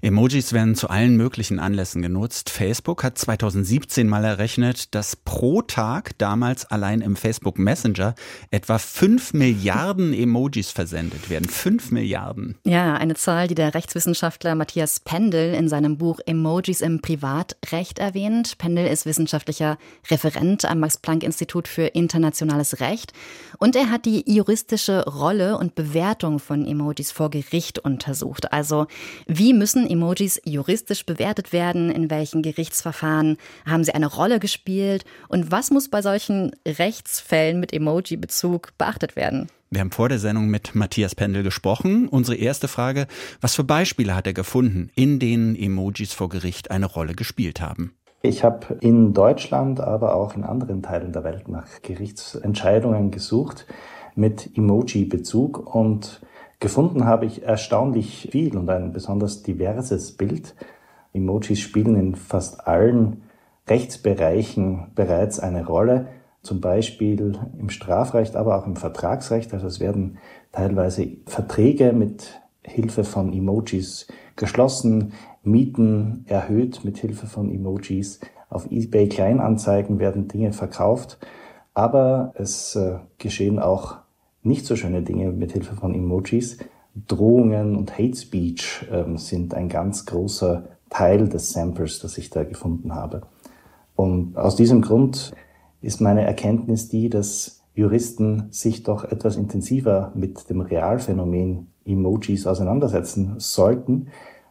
Emojis 0.00 0.52
werden 0.52 0.74
zu 0.74 0.88
allen 0.88 1.16
möglichen 1.16 1.58
Anlässen 1.58 2.02
genutzt. 2.02 2.50
Facebook 2.50 3.02
hat 3.02 3.18
2017 3.18 4.08
mal 4.08 4.24
errechnet, 4.24 4.94
dass 4.94 5.16
pro 5.16 5.62
Tag 5.62 6.16
damals 6.18 6.64
allein 6.66 7.00
im 7.00 7.16
Facebook 7.16 7.58
Messenger 7.58 8.14
etwa 8.50 8.78
5 8.78 9.34
Milliarden 9.34 10.14
Emojis 10.14 10.70
versendet 10.70 11.30
werden. 11.30 11.48
5 11.48 11.90
Milliarden. 11.90 12.56
Ja, 12.64 12.94
eine 12.94 13.14
Zahl, 13.14 13.48
die 13.48 13.56
der 13.56 13.74
Rechtswissenschaftler 13.74 14.54
Matthias 14.54 15.00
Pendel 15.00 15.54
in 15.54 15.68
seinem 15.68 15.98
Buch 15.98 16.20
Emojis 16.26 16.80
im 16.80 17.00
Privatrecht 17.00 17.98
erwähnt. 17.98 18.58
Pendel 18.58 18.86
ist 18.86 19.04
wissenschaftlicher 19.04 19.78
Referent 20.10 20.64
am 20.64 20.80
Max-Planck-Institut 20.80 21.66
für 21.66 21.86
internationales 21.86 22.80
Recht 22.80 23.12
und 23.58 23.74
er 23.74 23.90
hat 23.90 24.04
die 24.04 24.24
juristische 24.32 25.04
Rolle 25.04 25.58
und 25.58 25.74
Bewertung 25.74 26.38
von 26.38 26.64
Emojis 26.64 27.10
vor 27.10 27.30
Gericht 27.30 27.80
untersucht. 27.80 28.52
Also 28.52 28.86
wie 29.26 29.47
müssen 29.52 29.88
Emojis 29.88 30.40
juristisch 30.44 31.04
bewertet 31.06 31.52
werden? 31.52 31.90
In 31.90 32.10
welchen 32.10 32.42
Gerichtsverfahren 32.42 33.36
haben 33.66 33.84
sie 33.84 33.94
eine 33.94 34.06
Rolle 34.06 34.40
gespielt? 34.40 35.04
Und 35.28 35.50
was 35.50 35.70
muss 35.70 35.88
bei 35.88 36.02
solchen 36.02 36.52
Rechtsfällen 36.66 37.60
mit 37.60 37.72
Emoji-Bezug 37.72 38.76
beachtet 38.78 39.16
werden? 39.16 39.48
Wir 39.70 39.82
haben 39.82 39.90
vor 39.90 40.08
der 40.08 40.18
Sendung 40.18 40.48
mit 40.48 40.74
Matthias 40.74 41.14
Pendel 41.14 41.42
gesprochen. 41.42 42.08
Unsere 42.08 42.36
erste 42.36 42.68
Frage, 42.68 43.06
was 43.40 43.54
für 43.54 43.64
Beispiele 43.64 44.14
hat 44.14 44.26
er 44.26 44.32
gefunden, 44.32 44.90
in 44.94 45.18
denen 45.18 45.54
Emojis 45.54 46.14
vor 46.14 46.30
Gericht 46.30 46.70
eine 46.70 46.86
Rolle 46.86 47.14
gespielt 47.14 47.60
haben? 47.60 47.92
Ich 48.22 48.42
habe 48.42 48.78
in 48.80 49.12
Deutschland, 49.12 49.78
aber 49.78 50.14
auch 50.14 50.34
in 50.34 50.42
anderen 50.42 50.82
Teilen 50.82 51.12
der 51.12 51.22
Welt 51.22 51.48
nach 51.48 51.66
Gerichtsentscheidungen 51.82 53.10
gesucht 53.10 53.66
mit 54.16 54.56
Emoji-Bezug 54.56 55.74
und 55.74 56.20
Gefunden 56.60 57.04
habe 57.04 57.26
ich 57.26 57.44
erstaunlich 57.44 58.28
viel 58.32 58.56
und 58.56 58.68
ein 58.68 58.92
besonders 58.92 59.42
diverses 59.42 60.16
Bild. 60.16 60.56
Emojis 61.12 61.60
spielen 61.60 61.94
in 61.94 62.14
fast 62.16 62.66
allen 62.66 63.22
Rechtsbereichen 63.68 64.88
bereits 64.94 65.38
eine 65.38 65.66
Rolle, 65.66 66.08
zum 66.42 66.60
Beispiel 66.60 67.38
im 67.58 67.70
Strafrecht, 67.70 68.34
aber 68.34 68.58
auch 68.58 68.66
im 68.66 68.76
Vertragsrecht. 68.76 69.52
Also 69.52 69.66
es 69.66 69.80
werden 69.80 70.18
teilweise 70.50 71.08
Verträge 71.26 71.92
mit 71.92 72.40
Hilfe 72.62 73.04
von 73.04 73.32
Emojis 73.32 74.08
geschlossen, 74.36 75.12
Mieten 75.42 76.24
erhöht 76.26 76.84
mit 76.84 76.98
Hilfe 76.98 77.26
von 77.26 77.50
Emojis. 77.50 78.20
Auf 78.50 78.70
eBay 78.70 79.08
Kleinanzeigen 79.08 79.98
werden 79.98 80.28
Dinge 80.28 80.52
verkauft, 80.52 81.18
aber 81.74 82.32
es 82.36 82.74
äh, 82.76 82.98
geschehen 83.18 83.58
auch 83.58 83.98
nicht 84.42 84.66
so 84.66 84.76
schöne 84.76 85.02
Dinge 85.02 85.32
mit 85.32 85.52
Hilfe 85.52 85.74
von 85.74 85.94
Emojis. 85.94 86.58
Drohungen 87.06 87.76
und 87.76 87.98
Hate 87.98 88.16
Speech 88.16 88.86
ähm, 88.90 89.18
sind 89.18 89.54
ein 89.54 89.68
ganz 89.68 90.06
großer 90.06 90.64
Teil 90.90 91.28
des 91.28 91.52
Samples, 91.52 92.00
das 92.00 92.18
ich 92.18 92.30
da 92.30 92.44
gefunden 92.44 92.94
habe. 92.94 93.22
Und 93.94 94.36
aus 94.36 94.56
diesem 94.56 94.80
Grund 94.80 95.32
ist 95.80 96.00
meine 96.00 96.22
Erkenntnis 96.22 96.88
die, 96.88 97.08
dass 97.08 97.62
Juristen 97.74 98.48
sich 98.50 98.82
doch 98.82 99.04
etwas 99.04 99.36
intensiver 99.36 100.12
mit 100.14 100.50
dem 100.50 100.60
Realphänomen 100.60 101.68
Emojis 101.84 102.46
auseinandersetzen 102.46 103.34
sollten, 103.38 104.08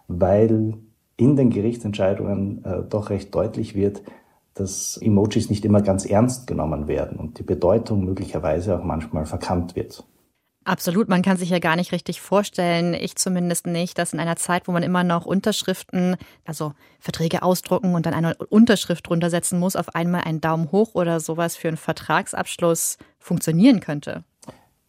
weil 0.08 0.76
in 1.18 1.36
den 1.36 1.50
Gerichtsentscheidungen 1.50 2.64
äh, 2.64 2.84
doch 2.90 3.10
recht 3.10 3.34
deutlich 3.36 3.76
wird, 3.76 4.04
dass 4.60 4.98
Emojis 5.02 5.50
nicht 5.50 5.66
immer 5.66 5.82
ganz 5.82 6.06
ernst 6.06 6.48
genommen 6.48 6.88
werden 6.88 7.18
und 7.18 7.40
die 7.40 7.44
Bedeutung 7.44 8.06
möglicherweise 8.06 8.78
auch 8.78 8.84
manchmal 8.84 9.26
verkannt 9.26 9.76
wird. 9.76 10.04
Absolut, 10.68 11.08
man 11.08 11.22
kann 11.22 11.38
sich 11.38 11.50
ja 11.50 11.60
gar 11.60 11.78
nicht 11.78 11.94
richtig 11.94 12.20
vorstellen, 12.20 12.94
ich 12.94 13.16
zumindest 13.16 13.68
nicht, 13.68 13.98
dass 13.98 14.12
in 14.12 14.20
einer 14.20 14.36
Zeit, 14.36 14.68
wo 14.68 14.74
man 14.74 14.84
immer 14.84 15.06
noch 15.06 15.26
Unterschriften, 15.26 16.18
also 16.44 16.74
Verträge 17.00 17.42
ausdrucken 17.42 17.96
und 17.96 18.06
dann 18.06 18.14
eine 18.14 18.36
Unterschrift 18.50 19.08
drunter 19.08 19.30
setzen 19.30 19.60
muss, 19.60 19.78
auf 19.78 19.96
einmal 19.96 20.24
ein 20.26 20.42
Daumen 20.42 20.74
hoch 20.74 20.94
oder 20.94 21.22
sowas 21.22 21.56
für 21.56 21.70
einen 21.70 21.78
Vertragsabschluss 21.78 22.98
funktionieren 23.18 23.80
könnte. 23.80 24.26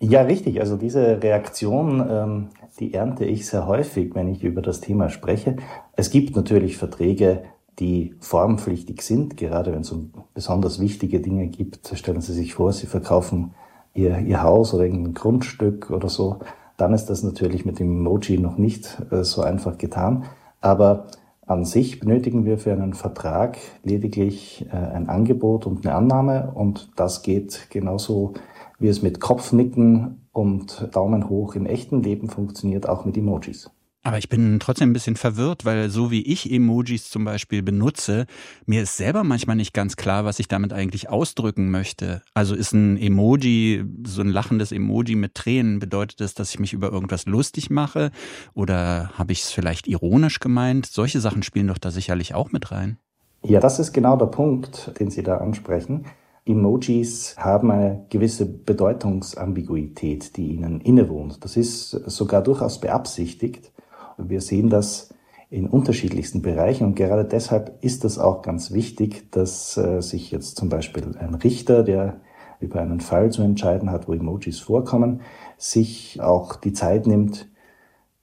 Ja, 0.00 0.22
richtig. 0.22 0.60
Also 0.60 0.76
diese 0.76 1.22
Reaktion, 1.22 2.04
ähm, 2.10 2.48
die 2.80 2.94
ernte 2.94 3.24
ich 3.24 3.46
sehr 3.46 3.68
häufig, 3.68 4.16
wenn 4.16 4.26
ich 4.26 4.42
über 4.42 4.62
das 4.62 4.80
Thema 4.80 5.10
spreche. 5.10 5.56
Es 5.94 6.10
gibt 6.10 6.34
natürlich 6.34 6.76
Verträge, 6.76 7.44
die 7.78 8.14
formpflichtig 8.20 9.02
sind, 9.02 9.36
gerade 9.36 9.72
wenn 9.72 9.82
es 9.82 9.92
um 9.92 10.12
besonders 10.34 10.80
wichtige 10.80 11.20
Dinge 11.20 11.46
gibt. 11.46 11.92
Stellen 11.94 12.20
Sie 12.20 12.32
sich 12.32 12.54
vor, 12.54 12.72
Sie 12.72 12.86
verkaufen 12.86 13.54
ihr, 13.94 14.18
ihr 14.18 14.42
Haus 14.42 14.74
oder 14.74 14.84
irgendein 14.84 15.14
Grundstück 15.14 15.90
oder 15.90 16.08
so, 16.08 16.38
dann 16.76 16.94
ist 16.94 17.06
das 17.06 17.22
natürlich 17.22 17.64
mit 17.64 17.78
dem 17.78 17.90
Emoji 17.90 18.38
noch 18.38 18.56
nicht 18.56 18.98
äh, 19.10 19.24
so 19.24 19.42
einfach 19.42 19.78
getan. 19.78 20.24
Aber 20.60 21.08
an 21.46 21.64
sich 21.64 21.98
benötigen 21.98 22.44
wir 22.44 22.58
für 22.58 22.72
einen 22.72 22.94
Vertrag 22.94 23.58
lediglich 23.82 24.66
äh, 24.70 24.76
ein 24.76 25.08
Angebot 25.08 25.66
und 25.66 25.84
eine 25.84 25.94
Annahme 25.94 26.52
und 26.54 26.90
das 26.96 27.22
geht 27.22 27.68
genauso, 27.70 28.34
wie 28.78 28.88
es 28.88 29.02
mit 29.02 29.20
Kopfnicken 29.20 30.28
und 30.32 30.88
Daumen 30.92 31.28
hoch 31.28 31.54
im 31.54 31.66
echten 31.66 32.02
Leben 32.02 32.28
funktioniert, 32.28 32.88
auch 32.88 33.04
mit 33.04 33.16
Emojis. 33.16 33.70
Aber 34.08 34.16
ich 34.16 34.30
bin 34.30 34.58
trotzdem 34.58 34.88
ein 34.88 34.92
bisschen 34.94 35.16
verwirrt, 35.16 35.66
weil 35.66 35.90
so 35.90 36.10
wie 36.10 36.22
ich 36.22 36.50
Emojis 36.50 37.10
zum 37.10 37.26
Beispiel 37.26 37.62
benutze, 37.62 38.24
mir 38.64 38.84
ist 38.84 38.96
selber 38.96 39.22
manchmal 39.22 39.56
nicht 39.56 39.74
ganz 39.74 39.96
klar, 39.96 40.24
was 40.24 40.38
ich 40.38 40.48
damit 40.48 40.72
eigentlich 40.72 41.10
ausdrücken 41.10 41.70
möchte. 41.70 42.22
Also 42.32 42.54
ist 42.54 42.72
ein 42.72 42.96
Emoji, 42.96 43.84
so 44.06 44.22
ein 44.22 44.30
lachendes 44.30 44.72
Emoji 44.72 45.14
mit 45.14 45.34
Tränen, 45.34 45.78
bedeutet 45.78 46.22
das, 46.22 46.32
dass 46.32 46.48
ich 46.48 46.58
mich 46.58 46.72
über 46.72 46.90
irgendwas 46.90 47.26
lustig 47.26 47.68
mache? 47.68 48.10
Oder 48.54 49.10
habe 49.18 49.32
ich 49.32 49.42
es 49.42 49.50
vielleicht 49.50 49.86
ironisch 49.86 50.40
gemeint? 50.40 50.86
Solche 50.86 51.20
Sachen 51.20 51.42
spielen 51.42 51.66
doch 51.66 51.76
da 51.76 51.90
sicherlich 51.90 52.34
auch 52.34 52.50
mit 52.50 52.72
rein. 52.72 52.96
Ja, 53.44 53.60
das 53.60 53.78
ist 53.78 53.92
genau 53.92 54.16
der 54.16 54.26
Punkt, 54.26 54.98
den 54.98 55.10
Sie 55.10 55.22
da 55.22 55.36
ansprechen. 55.36 56.06
Emojis 56.46 57.36
haben 57.36 57.70
eine 57.70 58.06
gewisse 58.08 58.46
Bedeutungsambiguität, 58.46 60.34
die 60.38 60.52
ihnen 60.52 60.80
innewohnt. 60.80 61.44
Das 61.44 61.58
ist 61.58 61.90
sogar 61.90 62.42
durchaus 62.42 62.80
beabsichtigt. 62.80 63.70
Wir 64.18 64.40
sehen 64.40 64.68
das 64.68 65.14
in 65.50 65.66
unterschiedlichsten 65.66 66.42
Bereichen 66.42 66.84
und 66.84 66.94
gerade 66.94 67.24
deshalb 67.24 67.82
ist 67.82 68.04
es 68.04 68.18
auch 68.18 68.42
ganz 68.42 68.72
wichtig, 68.72 69.30
dass 69.30 69.76
äh, 69.78 70.02
sich 70.02 70.30
jetzt 70.30 70.56
zum 70.56 70.68
Beispiel 70.68 71.16
ein 71.18 71.34
Richter, 71.34 71.82
der 71.82 72.20
über 72.60 72.80
einen 72.80 73.00
Fall 73.00 73.30
zu 73.30 73.42
entscheiden 73.42 73.90
hat, 73.90 74.08
wo 74.08 74.12
Emojis 74.12 74.58
vorkommen, 74.58 75.22
sich 75.56 76.20
auch 76.20 76.56
die 76.56 76.72
Zeit 76.72 77.06
nimmt, 77.06 77.48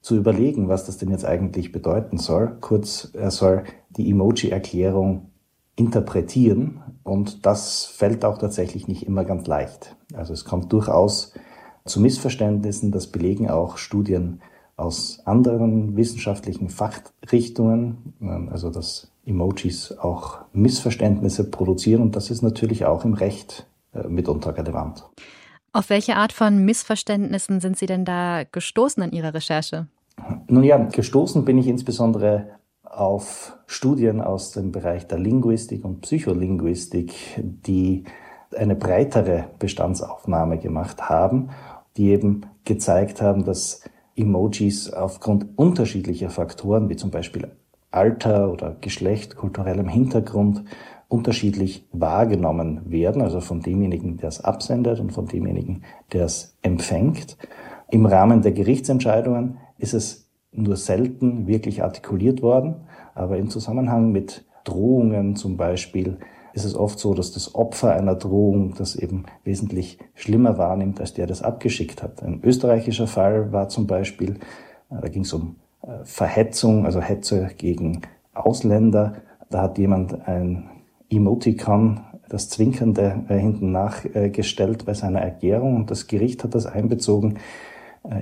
zu 0.01 0.15
überlegen, 0.15 0.67
was 0.67 0.85
das 0.85 0.97
denn 0.97 1.09
jetzt 1.09 1.25
eigentlich 1.25 1.71
bedeuten 1.71 2.19
soll. 2.19 2.57
Kurz, 2.61 3.09
er 3.13 3.31
soll 3.31 3.63
die 3.89 4.11
Emoji-Erklärung 4.11 5.31
interpretieren 5.75 6.81
und 7.03 7.45
das 7.45 7.85
fällt 7.85 8.23
auch 8.23 8.37
tatsächlich 8.37 8.87
nicht 8.87 9.07
immer 9.07 9.25
ganz 9.25 9.47
leicht. 9.47 9.95
Also 10.13 10.33
es 10.33 10.45
kommt 10.45 10.71
durchaus 10.71 11.33
zu 11.85 11.99
Missverständnissen, 11.99 12.91
das 12.91 13.07
belegen 13.07 13.49
auch 13.49 13.77
Studien 13.77 14.41
aus 14.77 15.19
anderen 15.25 15.95
wissenschaftlichen 15.95 16.69
Fachrichtungen, 16.69 18.13
ähm, 18.21 18.49
also 18.51 18.69
dass 18.69 19.11
Emojis 19.25 19.91
auch 19.97 20.39
Missverständnisse 20.53 21.49
produzieren 21.49 22.01
und 22.01 22.15
das 22.15 22.29
ist 22.29 22.41
natürlich 22.41 22.85
auch 22.85 23.05
im 23.05 23.13
Recht 23.13 23.65
äh, 23.93 24.07
mitunter 24.07 24.57
relevant. 24.57 25.05
Auf 25.73 25.89
welche 25.89 26.15
Art 26.15 26.31
von 26.31 26.63
Missverständnissen 26.63 27.59
sind 27.59 27.77
Sie 27.77 27.85
denn 27.85 28.05
da 28.05 28.43
gestoßen 28.49 29.03
in 29.03 29.11
Ihrer 29.11 29.33
Recherche? 29.33 29.87
Nun 30.47 30.63
ja, 30.63 30.77
gestoßen 30.77 31.43
bin 31.43 31.57
ich 31.57 31.67
insbesondere 31.67 32.47
auf 32.83 33.57
Studien 33.67 34.21
aus 34.21 34.51
dem 34.51 34.71
Bereich 34.71 35.07
der 35.07 35.19
Linguistik 35.19 35.83
und 35.83 36.01
Psycholinguistik, 36.01 37.13
die 37.37 38.05
eine 38.55 38.75
breitere 38.75 39.49
Bestandsaufnahme 39.59 40.59
gemacht 40.59 41.09
haben, 41.09 41.49
die 41.97 42.09
eben 42.09 42.45
gezeigt 42.63 43.21
haben, 43.21 43.43
dass 43.43 43.81
Emojis 44.15 44.91
aufgrund 44.91 45.47
unterschiedlicher 45.57 46.29
Faktoren, 46.29 46.89
wie 46.89 46.95
zum 46.95 47.11
Beispiel 47.11 47.49
Alter 47.91 48.51
oder 48.51 48.75
Geschlecht, 48.81 49.35
kulturellem 49.35 49.87
Hintergrund, 49.87 50.63
unterschiedlich 51.07 51.87
wahrgenommen 51.91 52.81
werden, 52.91 53.21
also 53.21 53.39
von 53.39 53.61
demjenigen, 53.61 54.17
der 54.17 54.29
es 54.29 54.43
absendet 54.43 54.99
und 54.99 55.11
von 55.11 55.27
demjenigen, 55.27 55.83
der 56.11 56.25
es 56.25 56.57
empfängt. 56.61 57.37
Im 57.91 58.05
Rahmen 58.05 58.41
der 58.41 58.51
Gerichtsentscheidungen 58.51 59.57
ist 59.77 59.93
es 59.93 60.29
nur 60.51 60.77
selten 60.77 61.47
wirklich 61.47 61.83
artikuliert 61.83 62.41
worden, 62.41 62.75
aber 63.13 63.37
im 63.37 63.49
Zusammenhang 63.49 64.11
mit 64.11 64.45
Drohungen 64.63 65.35
zum 65.35 65.57
Beispiel 65.57 66.17
ist 66.55 66.63
es 66.63 66.75
oft 66.75 66.99
so, 66.99 67.13
dass 67.13 67.33
das 67.33 67.53
Opfer 67.53 67.93
einer 67.93 68.15
Drohung 68.15 68.75
das 68.77 68.95
eben 68.95 69.25
wesentlich 69.43 69.99
schlimmer 70.13 70.57
wahrnimmt, 70.57 71.01
als 71.01 71.13
der 71.13 71.27
das 71.27 71.41
abgeschickt 71.41 72.01
hat. 72.01 72.23
Ein 72.23 72.39
österreichischer 72.43 73.07
Fall 73.07 73.51
war 73.51 73.67
zum 73.67 73.87
Beispiel, 73.87 74.35
äh, 74.89 75.01
da 75.01 75.09
ging 75.09 75.23
es 75.23 75.33
um 75.33 75.57
äh, 75.81 76.05
Verhetzung, 76.05 76.85
also 76.85 77.01
Hetze 77.01 77.49
gegen 77.57 78.03
Ausländer. 78.33 79.15
Da 79.49 79.63
hat 79.63 79.77
jemand 79.77 80.27
ein 80.27 80.69
Emoticon, 81.09 81.99
das 82.29 82.47
Zwinkernde, 82.47 83.25
äh, 83.27 83.37
hinten 83.37 83.73
nachgestellt 83.73 84.85
bei 84.85 84.93
seiner 84.93 85.19
Erklärung 85.19 85.75
und 85.75 85.91
das 85.91 86.07
Gericht 86.07 86.45
hat 86.45 86.55
das 86.55 86.65
einbezogen 86.65 87.37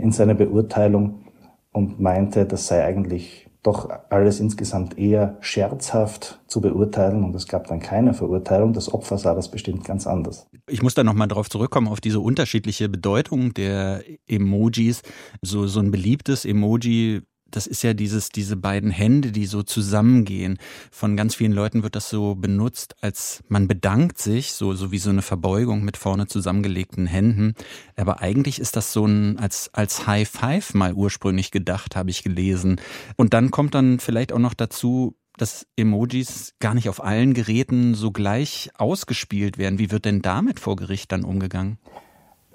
in 0.01 0.13
seine 0.13 0.33
Beurteilung 0.33 1.25
und 1.73 1.99
meinte, 1.99 2.45
das 2.45 2.67
sei 2.67 2.85
eigentlich 2.85 3.49
doch 3.63 3.89
alles 4.09 4.41
insgesamt 4.41 4.97
eher 4.97 5.37
scherzhaft 5.39 6.41
zu 6.47 6.59
beurteilen 6.59 7.23
und 7.23 7.33
es 7.33 7.47
gab 7.47 7.67
dann 7.67 7.79
keine 7.79 8.13
Verurteilung. 8.13 8.73
Das 8.73 8.93
Opfer 8.93 9.17
sah 9.17 9.33
das 9.33 9.49
bestimmt 9.49 9.85
ganz 9.85 10.05
anders. 10.05 10.47
Ich 10.69 10.83
muss 10.83 10.93
da 10.93 11.03
nochmal 11.03 11.29
drauf 11.29 11.49
zurückkommen, 11.49 11.87
auf 11.87 12.01
diese 12.01 12.19
unterschiedliche 12.19 12.89
Bedeutung 12.89 13.53
der 13.53 14.03
Emojis. 14.27 15.01
So, 15.41 15.65
so 15.65 15.79
ein 15.79 15.91
beliebtes 15.91 16.43
Emoji 16.43 17.21
das 17.55 17.67
ist 17.67 17.83
ja 17.83 17.93
dieses, 17.93 18.29
diese 18.29 18.57
beiden 18.57 18.89
Hände, 18.89 19.31
die 19.31 19.45
so 19.45 19.63
zusammengehen. 19.63 20.57
Von 20.91 21.15
ganz 21.15 21.35
vielen 21.35 21.53
Leuten 21.53 21.83
wird 21.83 21.95
das 21.95 22.09
so 22.09 22.35
benutzt, 22.35 22.95
als 23.01 23.43
man 23.47 23.67
bedankt 23.67 24.17
sich, 24.17 24.53
so, 24.53 24.73
so 24.73 24.91
wie 24.91 24.97
so 24.97 25.09
eine 25.09 25.21
Verbeugung 25.21 25.83
mit 25.83 25.97
vorne 25.97 26.27
zusammengelegten 26.27 27.05
Händen. 27.05 27.53
Aber 27.95 28.21
eigentlich 28.21 28.59
ist 28.59 28.75
das 28.75 28.91
so 28.91 29.05
ein, 29.05 29.37
als, 29.37 29.69
als 29.73 30.07
High 30.07 30.27
Five 30.27 30.73
mal 30.73 30.93
ursprünglich 30.93 31.51
gedacht, 31.51 31.95
habe 31.95 32.09
ich 32.09 32.23
gelesen. 32.23 32.81
Und 33.17 33.33
dann 33.33 33.51
kommt 33.51 33.75
dann 33.75 33.99
vielleicht 33.99 34.33
auch 34.33 34.39
noch 34.39 34.53
dazu, 34.53 35.15
dass 35.37 35.65
Emojis 35.75 36.53
gar 36.59 36.73
nicht 36.73 36.89
auf 36.89 37.03
allen 37.03 37.33
Geräten 37.33 37.95
so 37.95 38.11
gleich 38.11 38.69
ausgespielt 38.77 39.57
werden. 39.57 39.79
Wie 39.79 39.91
wird 39.91 40.05
denn 40.05 40.21
damit 40.21 40.59
vor 40.59 40.75
Gericht 40.75 41.11
dann 41.11 41.23
umgegangen? 41.23 41.79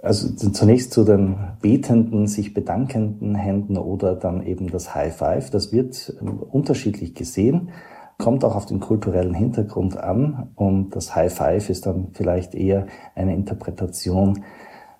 Also 0.00 0.32
zunächst 0.34 0.92
zu 0.92 1.04
den 1.04 1.36
betenden, 1.60 2.28
sich 2.28 2.54
bedankenden 2.54 3.34
Händen 3.34 3.76
oder 3.76 4.14
dann 4.14 4.46
eben 4.46 4.70
das 4.70 4.94
High 4.94 5.14
Five. 5.14 5.50
Das 5.50 5.72
wird 5.72 6.16
ähm, 6.20 6.38
unterschiedlich 6.38 7.14
gesehen, 7.14 7.70
kommt 8.16 8.44
auch 8.44 8.54
auf 8.54 8.66
den 8.66 8.80
kulturellen 8.80 9.34
Hintergrund 9.34 9.96
an 9.96 10.50
und 10.54 10.90
das 10.94 11.14
High 11.16 11.32
Five 11.32 11.70
ist 11.70 11.86
dann 11.86 12.08
vielleicht 12.12 12.54
eher 12.54 12.86
eine 13.14 13.34
Interpretation 13.34 14.44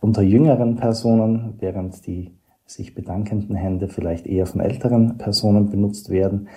unter 0.01 0.23
jüngeren 0.23 0.77
Personen, 0.77 1.55
während 1.59 2.07
die 2.07 2.33
sich 2.67 2.95
bedankenden 2.95 3.57
Hände 3.57 3.89
vielleicht 3.89 4.27
eher 4.27 4.47
von 4.47 4.61
älteren 4.61 5.17
Personen 5.17 5.71
benutzt 5.71 6.11
werden. 6.11 6.49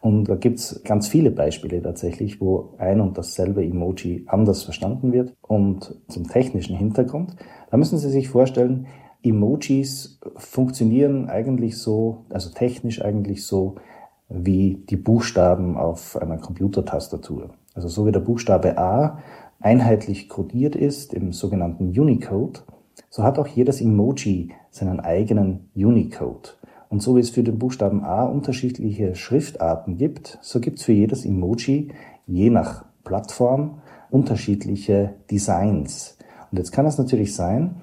Und 0.00 0.24
da 0.24 0.34
gibt's 0.36 0.82
ganz 0.84 1.08
viele 1.08 1.30
Beispiele 1.30 1.82
tatsächlich, 1.82 2.40
wo 2.40 2.74
ein 2.78 3.00
und 3.00 3.18
dasselbe 3.18 3.64
Emoji 3.64 4.24
anders 4.26 4.62
verstanden 4.62 5.12
wird. 5.12 5.34
Und 5.42 5.94
zum 6.08 6.26
technischen 6.26 6.76
Hintergrund, 6.76 7.36
da 7.70 7.76
müssen 7.76 7.98
Sie 7.98 8.10
sich 8.10 8.28
vorstellen, 8.28 8.86
Emojis 9.22 10.18
funktionieren 10.36 11.28
eigentlich 11.28 11.76
so, 11.76 12.24
also 12.30 12.50
technisch 12.50 13.02
eigentlich 13.04 13.44
so, 13.44 13.74
wie 14.30 14.82
die 14.88 14.96
Buchstaben 14.96 15.76
auf 15.76 16.16
einer 16.20 16.38
Computertastatur. 16.38 17.50
Also 17.74 17.88
so 17.88 18.06
wie 18.06 18.12
der 18.12 18.20
Buchstabe 18.20 18.78
A 18.78 19.18
einheitlich 19.60 20.28
codiert 20.28 20.74
ist 20.74 21.12
im 21.12 21.32
sogenannten 21.32 21.88
Unicode, 21.88 22.60
so 23.10 23.22
hat 23.22 23.38
auch 23.38 23.46
jedes 23.46 23.80
Emoji 23.80 24.52
seinen 24.70 25.00
eigenen 25.00 25.70
Unicode. 25.74 26.56
Und 26.90 27.02
so 27.02 27.14
wie 27.14 27.20
es 27.20 27.30
für 27.30 27.44
den 27.44 27.58
Buchstaben 27.58 28.04
A 28.04 28.24
unterschiedliche 28.24 29.14
Schriftarten 29.14 29.96
gibt, 29.96 30.38
so 30.42 30.58
gibt 30.60 30.80
es 30.80 30.84
für 30.84 30.92
jedes 30.92 31.24
Emoji 31.24 31.92
je 32.26 32.50
nach 32.50 32.84
Plattform 33.04 33.80
unterschiedliche 34.10 35.14
Designs. 35.30 36.18
Und 36.50 36.58
jetzt 36.58 36.72
kann 36.72 36.86
es 36.86 36.98
natürlich 36.98 37.34
sein, 37.34 37.76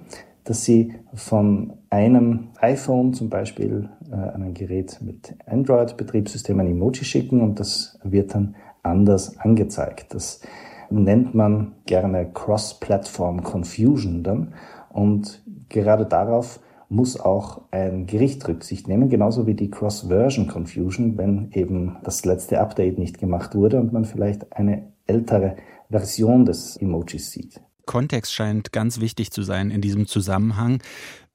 dass 0.43 0.65
Sie 0.65 0.93
von 1.13 1.73
einem 1.89 2.49
iPhone 2.59 3.13
zum 3.13 3.29
Beispiel 3.29 3.89
äh, 4.11 4.15
an 4.15 4.43
ein 4.43 4.53
Gerät 4.53 4.99
mit 5.01 5.35
Android-Betriebssystem 5.45 6.59
ein 6.59 6.67
Emoji 6.67 7.05
schicken 7.05 7.41
und 7.41 7.61
das 7.61 7.97
wird 8.03 8.35
dann 8.35 8.55
anders 8.83 9.37
angezeigt. 9.39 10.13
Das 10.13 10.41
nennt 10.89 11.33
man 11.33 11.75
gerne 11.85 12.29
Cross-Platform 12.33 13.43
Confusion 13.43 14.23
dann. 14.23 14.53
Und 14.89 15.41
gerade 15.69 16.05
darauf 16.05 16.59
muss 16.89 17.19
auch 17.19 17.63
ein 17.71 18.05
Gericht 18.07 18.47
Rücksicht 18.47 18.87
nehmen, 18.87 19.09
genauso 19.09 19.45
wie 19.45 19.53
die 19.53 19.69
Cross-Version 19.69 20.47
Confusion, 20.47 21.17
wenn 21.17 21.51
eben 21.51 21.97
das 22.03 22.23
letzte 22.25 22.59
Update 22.59 22.97
nicht 22.97 23.19
gemacht 23.19 23.55
wurde 23.55 23.79
und 23.79 23.93
man 23.93 24.05
vielleicht 24.05 24.53
eine 24.53 24.93
ältere 25.05 25.57
Version 25.89 26.45
des 26.45 26.77
Emojis 26.77 27.31
sieht. 27.31 27.61
Kontext 27.85 28.33
scheint 28.33 28.71
ganz 28.71 28.99
wichtig 28.99 29.31
zu 29.31 29.43
sein 29.43 29.71
in 29.71 29.81
diesem 29.81 30.07
Zusammenhang. 30.07 30.81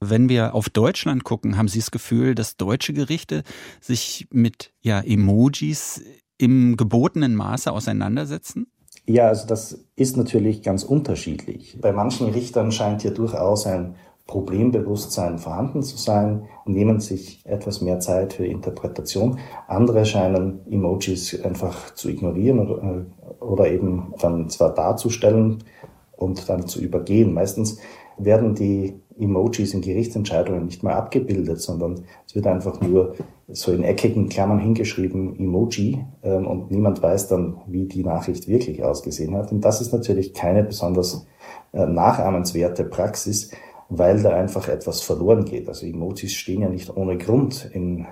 Wenn 0.00 0.28
wir 0.28 0.54
auf 0.54 0.68
Deutschland 0.68 1.24
gucken, 1.24 1.56
haben 1.56 1.68
Sie 1.68 1.78
das 1.78 1.90
Gefühl, 1.90 2.34
dass 2.34 2.56
deutsche 2.56 2.92
Gerichte 2.92 3.42
sich 3.80 4.28
mit 4.30 4.72
ja, 4.80 5.00
Emojis 5.00 6.02
im 6.38 6.76
gebotenen 6.76 7.34
Maße 7.34 7.72
auseinandersetzen? 7.72 8.66
Ja, 9.06 9.28
also 9.28 9.46
das 9.46 9.84
ist 9.96 10.16
natürlich 10.16 10.62
ganz 10.62 10.84
unterschiedlich. 10.84 11.78
Bei 11.80 11.92
manchen 11.92 12.28
Richtern 12.28 12.70
scheint 12.70 13.02
hier 13.02 13.12
durchaus 13.12 13.66
ein 13.66 13.96
Problembewusstsein 14.26 15.38
vorhanden 15.38 15.82
zu 15.82 15.96
sein 15.96 16.44
nehmen 16.64 17.00
sich 17.00 17.44
etwas 17.44 17.80
mehr 17.80 18.00
Zeit 18.00 18.32
für 18.32 18.46
Interpretation. 18.46 19.38
Andere 19.66 20.04
scheinen 20.04 20.60
Emojis 20.70 21.42
einfach 21.44 21.94
zu 21.94 22.08
ignorieren 22.08 22.60
oder, 22.60 22.82
äh, 22.82 23.42
oder 23.42 23.70
eben 23.70 24.14
dann 24.20 24.48
zwar 24.48 24.74
darzustellen 24.74 25.64
und 26.16 26.48
dann 26.48 26.66
zu 26.66 26.80
übergehen. 26.80 27.34
Meistens 27.34 27.78
werden 28.16 28.54
die 28.54 28.94
Emojis 29.18 29.74
in 29.74 29.80
Gerichtsentscheidungen 29.82 30.64
nicht 30.64 30.82
mehr 30.82 30.96
abgebildet, 30.96 31.60
sondern 31.60 32.04
es 32.26 32.34
wird 32.34 32.46
einfach 32.46 32.80
nur 32.80 33.14
so 33.48 33.72
in 33.72 33.82
eckigen 33.82 34.28
Klammern 34.28 34.58
hingeschrieben 34.58 35.38
Emoji 35.38 36.04
ähm, 36.22 36.46
und 36.46 36.70
niemand 36.70 37.02
weiß 37.02 37.28
dann, 37.28 37.58
wie 37.66 37.86
die 37.86 38.04
Nachricht 38.04 38.48
wirklich 38.48 38.82
ausgesehen 38.82 39.34
hat. 39.34 39.52
Und 39.52 39.62
das 39.64 39.80
ist 39.80 39.92
natürlich 39.92 40.32
keine 40.32 40.62
besonders 40.62 41.26
äh, 41.72 41.86
nachahmenswerte 41.86 42.84
Praxis, 42.84 43.50
weil 43.98 44.22
da 44.22 44.30
einfach 44.30 44.68
etwas 44.68 45.02
verloren 45.02 45.44
geht. 45.44 45.68
Also 45.68 45.86
Emojis 45.86 46.32
stehen 46.32 46.62
ja 46.62 46.68
nicht 46.68 46.96
ohne 46.96 47.18
Grund 47.18 47.68
in 47.72 48.06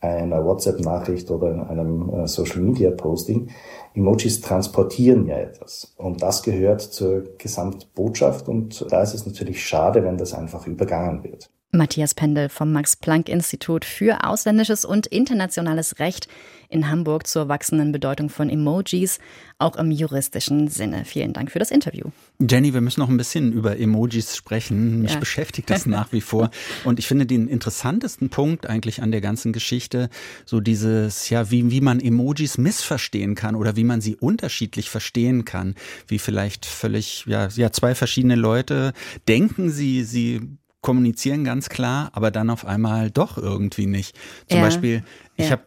einer 0.00 0.44
WhatsApp-Nachricht 0.44 1.30
oder 1.30 1.50
in 1.50 1.60
einem 1.60 2.10
äh, 2.10 2.28
Social-Media-Posting. 2.28 3.48
Emojis 3.94 4.40
transportieren 4.40 5.26
ja 5.26 5.38
etwas. 5.38 5.94
Und 5.96 6.22
das 6.22 6.42
gehört 6.42 6.82
zur 6.82 7.24
Gesamtbotschaft. 7.38 8.48
Und 8.48 8.86
da 8.90 9.02
ist 9.02 9.14
es 9.14 9.26
natürlich 9.26 9.64
schade, 9.64 10.04
wenn 10.04 10.18
das 10.18 10.34
einfach 10.34 10.66
übergangen 10.66 11.24
wird. 11.24 11.50
Matthias 11.74 12.14
Pendel 12.14 12.48
vom 12.48 12.72
Max-Planck-Institut 12.72 13.84
für 13.84 14.24
ausländisches 14.24 14.84
und 14.84 15.06
internationales 15.06 15.98
Recht 15.98 16.28
in 16.68 16.88
Hamburg 16.88 17.26
zur 17.26 17.48
wachsenden 17.48 17.92
Bedeutung 17.92 18.30
von 18.30 18.48
Emojis, 18.48 19.18
auch 19.58 19.76
im 19.76 19.90
juristischen 19.90 20.68
Sinne. 20.68 21.04
Vielen 21.04 21.32
Dank 21.32 21.50
für 21.50 21.58
das 21.58 21.70
Interview. 21.70 22.06
Jenny, 22.40 22.74
wir 22.74 22.80
müssen 22.80 23.00
noch 23.00 23.08
ein 23.08 23.16
bisschen 23.16 23.52
über 23.52 23.78
Emojis 23.78 24.36
sprechen. 24.36 25.02
Mich 25.02 25.12
ja. 25.12 25.18
beschäftigt 25.18 25.70
das 25.70 25.86
nach 25.86 26.12
wie 26.12 26.20
vor. 26.20 26.50
Und 26.84 26.98
ich 26.98 27.06
finde 27.06 27.26
den 27.26 27.48
interessantesten 27.48 28.30
Punkt 28.30 28.66
eigentlich 28.66 29.02
an 29.02 29.12
der 29.12 29.20
ganzen 29.20 29.52
Geschichte, 29.52 30.10
so 30.44 30.60
dieses, 30.60 31.30
ja, 31.30 31.50
wie, 31.50 31.70
wie 31.70 31.80
man 31.80 32.00
Emojis 32.00 32.58
missverstehen 32.58 33.34
kann 33.34 33.54
oder 33.54 33.76
wie 33.76 33.84
man 33.84 34.00
sie 34.00 34.16
unterschiedlich 34.16 34.90
verstehen 34.90 35.44
kann. 35.44 35.74
Wie 36.08 36.18
vielleicht 36.18 36.66
völlig, 36.66 37.24
ja, 37.26 37.48
ja, 37.48 37.70
zwei 37.72 37.94
verschiedene 37.94 38.36
Leute 38.36 38.92
denken, 39.26 39.70
sie, 39.70 40.04
sie 40.04 40.40
kommunizieren 40.84 41.42
ganz 41.42 41.68
klar, 41.68 42.10
aber 42.12 42.30
dann 42.30 42.50
auf 42.50 42.64
einmal 42.64 43.10
doch 43.10 43.38
irgendwie 43.38 43.86
nicht. 43.86 44.16
Zum 44.48 44.58
ja. 44.58 44.64
Beispiel, 44.64 45.02
ich 45.36 45.46
ja. 45.46 45.52
habe 45.52 45.62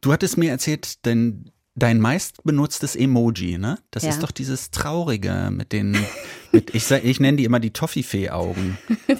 Du 0.00 0.12
hattest 0.12 0.38
mir 0.38 0.50
erzählt, 0.50 1.04
denn 1.04 1.50
dein 1.76 2.00
meistbenutztes 2.00 2.96
Emoji, 2.96 3.56
ne? 3.56 3.78
Das 3.90 4.02
ja. 4.02 4.10
ist 4.10 4.22
doch 4.22 4.32
dieses 4.32 4.70
traurige 4.70 5.50
mit 5.50 5.72
den, 5.72 5.96
mit, 6.52 6.74
ich, 6.74 6.90
ich 6.90 7.20
nenne 7.20 7.36
die 7.36 7.44
immer 7.44 7.60
die 7.60 7.72
Toffifee-Augen. 7.72 8.76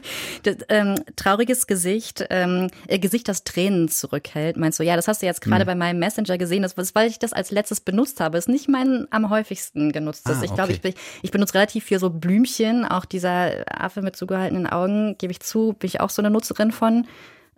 ähm, 0.68 0.96
trauriges 1.16 1.66
Gesicht, 1.66 2.26
ähm, 2.28 2.68
äh, 2.88 2.98
Gesicht, 2.98 3.28
das 3.28 3.44
Tränen 3.44 3.88
zurückhält. 3.88 4.56
Meinst 4.56 4.80
du, 4.80 4.82
ja, 4.82 4.96
das 4.96 5.06
hast 5.06 5.22
du 5.22 5.26
jetzt 5.26 5.40
gerade 5.40 5.60
hm. 5.60 5.66
bei 5.66 5.74
meinem 5.76 6.00
Messenger 6.00 6.38
gesehen, 6.38 6.62
das, 6.62 6.74
weil 6.76 7.08
ich 7.08 7.18
das 7.18 7.32
als 7.32 7.52
letztes 7.52 7.80
benutzt 7.80 8.20
habe, 8.20 8.36
ist 8.36 8.48
nicht 8.48 8.68
mein 8.68 9.06
am 9.10 9.30
häufigsten 9.30 9.92
genutztes. 9.92 10.38
Ah, 10.38 10.44
ich 10.44 10.54
glaube, 10.54 10.72
ich, 10.72 10.94
ich 11.22 11.30
benutze 11.30 11.54
relativ 11.54 11.84
viel 11.84 12.00
so 12.00 12.10
Blümchen, 12.10 12.84
auch 12.84 13.04
dieser 13.04 13.64
Affe 13.68 14.02
mit 14.02 14.16
zugehaltenen 14.16 14.66
Augen, 14.66 15.16
gebe 15.18 15.32
ich 15.32 15.40
zu, 15.40 15.74
bin 15.78 15.86
ich 15.86 16.00
auch 16.00 16.10
so 16.10 16.20
eine 16.20 16.30
Nutzerin 16.30 16.72
von. 16.72 17.06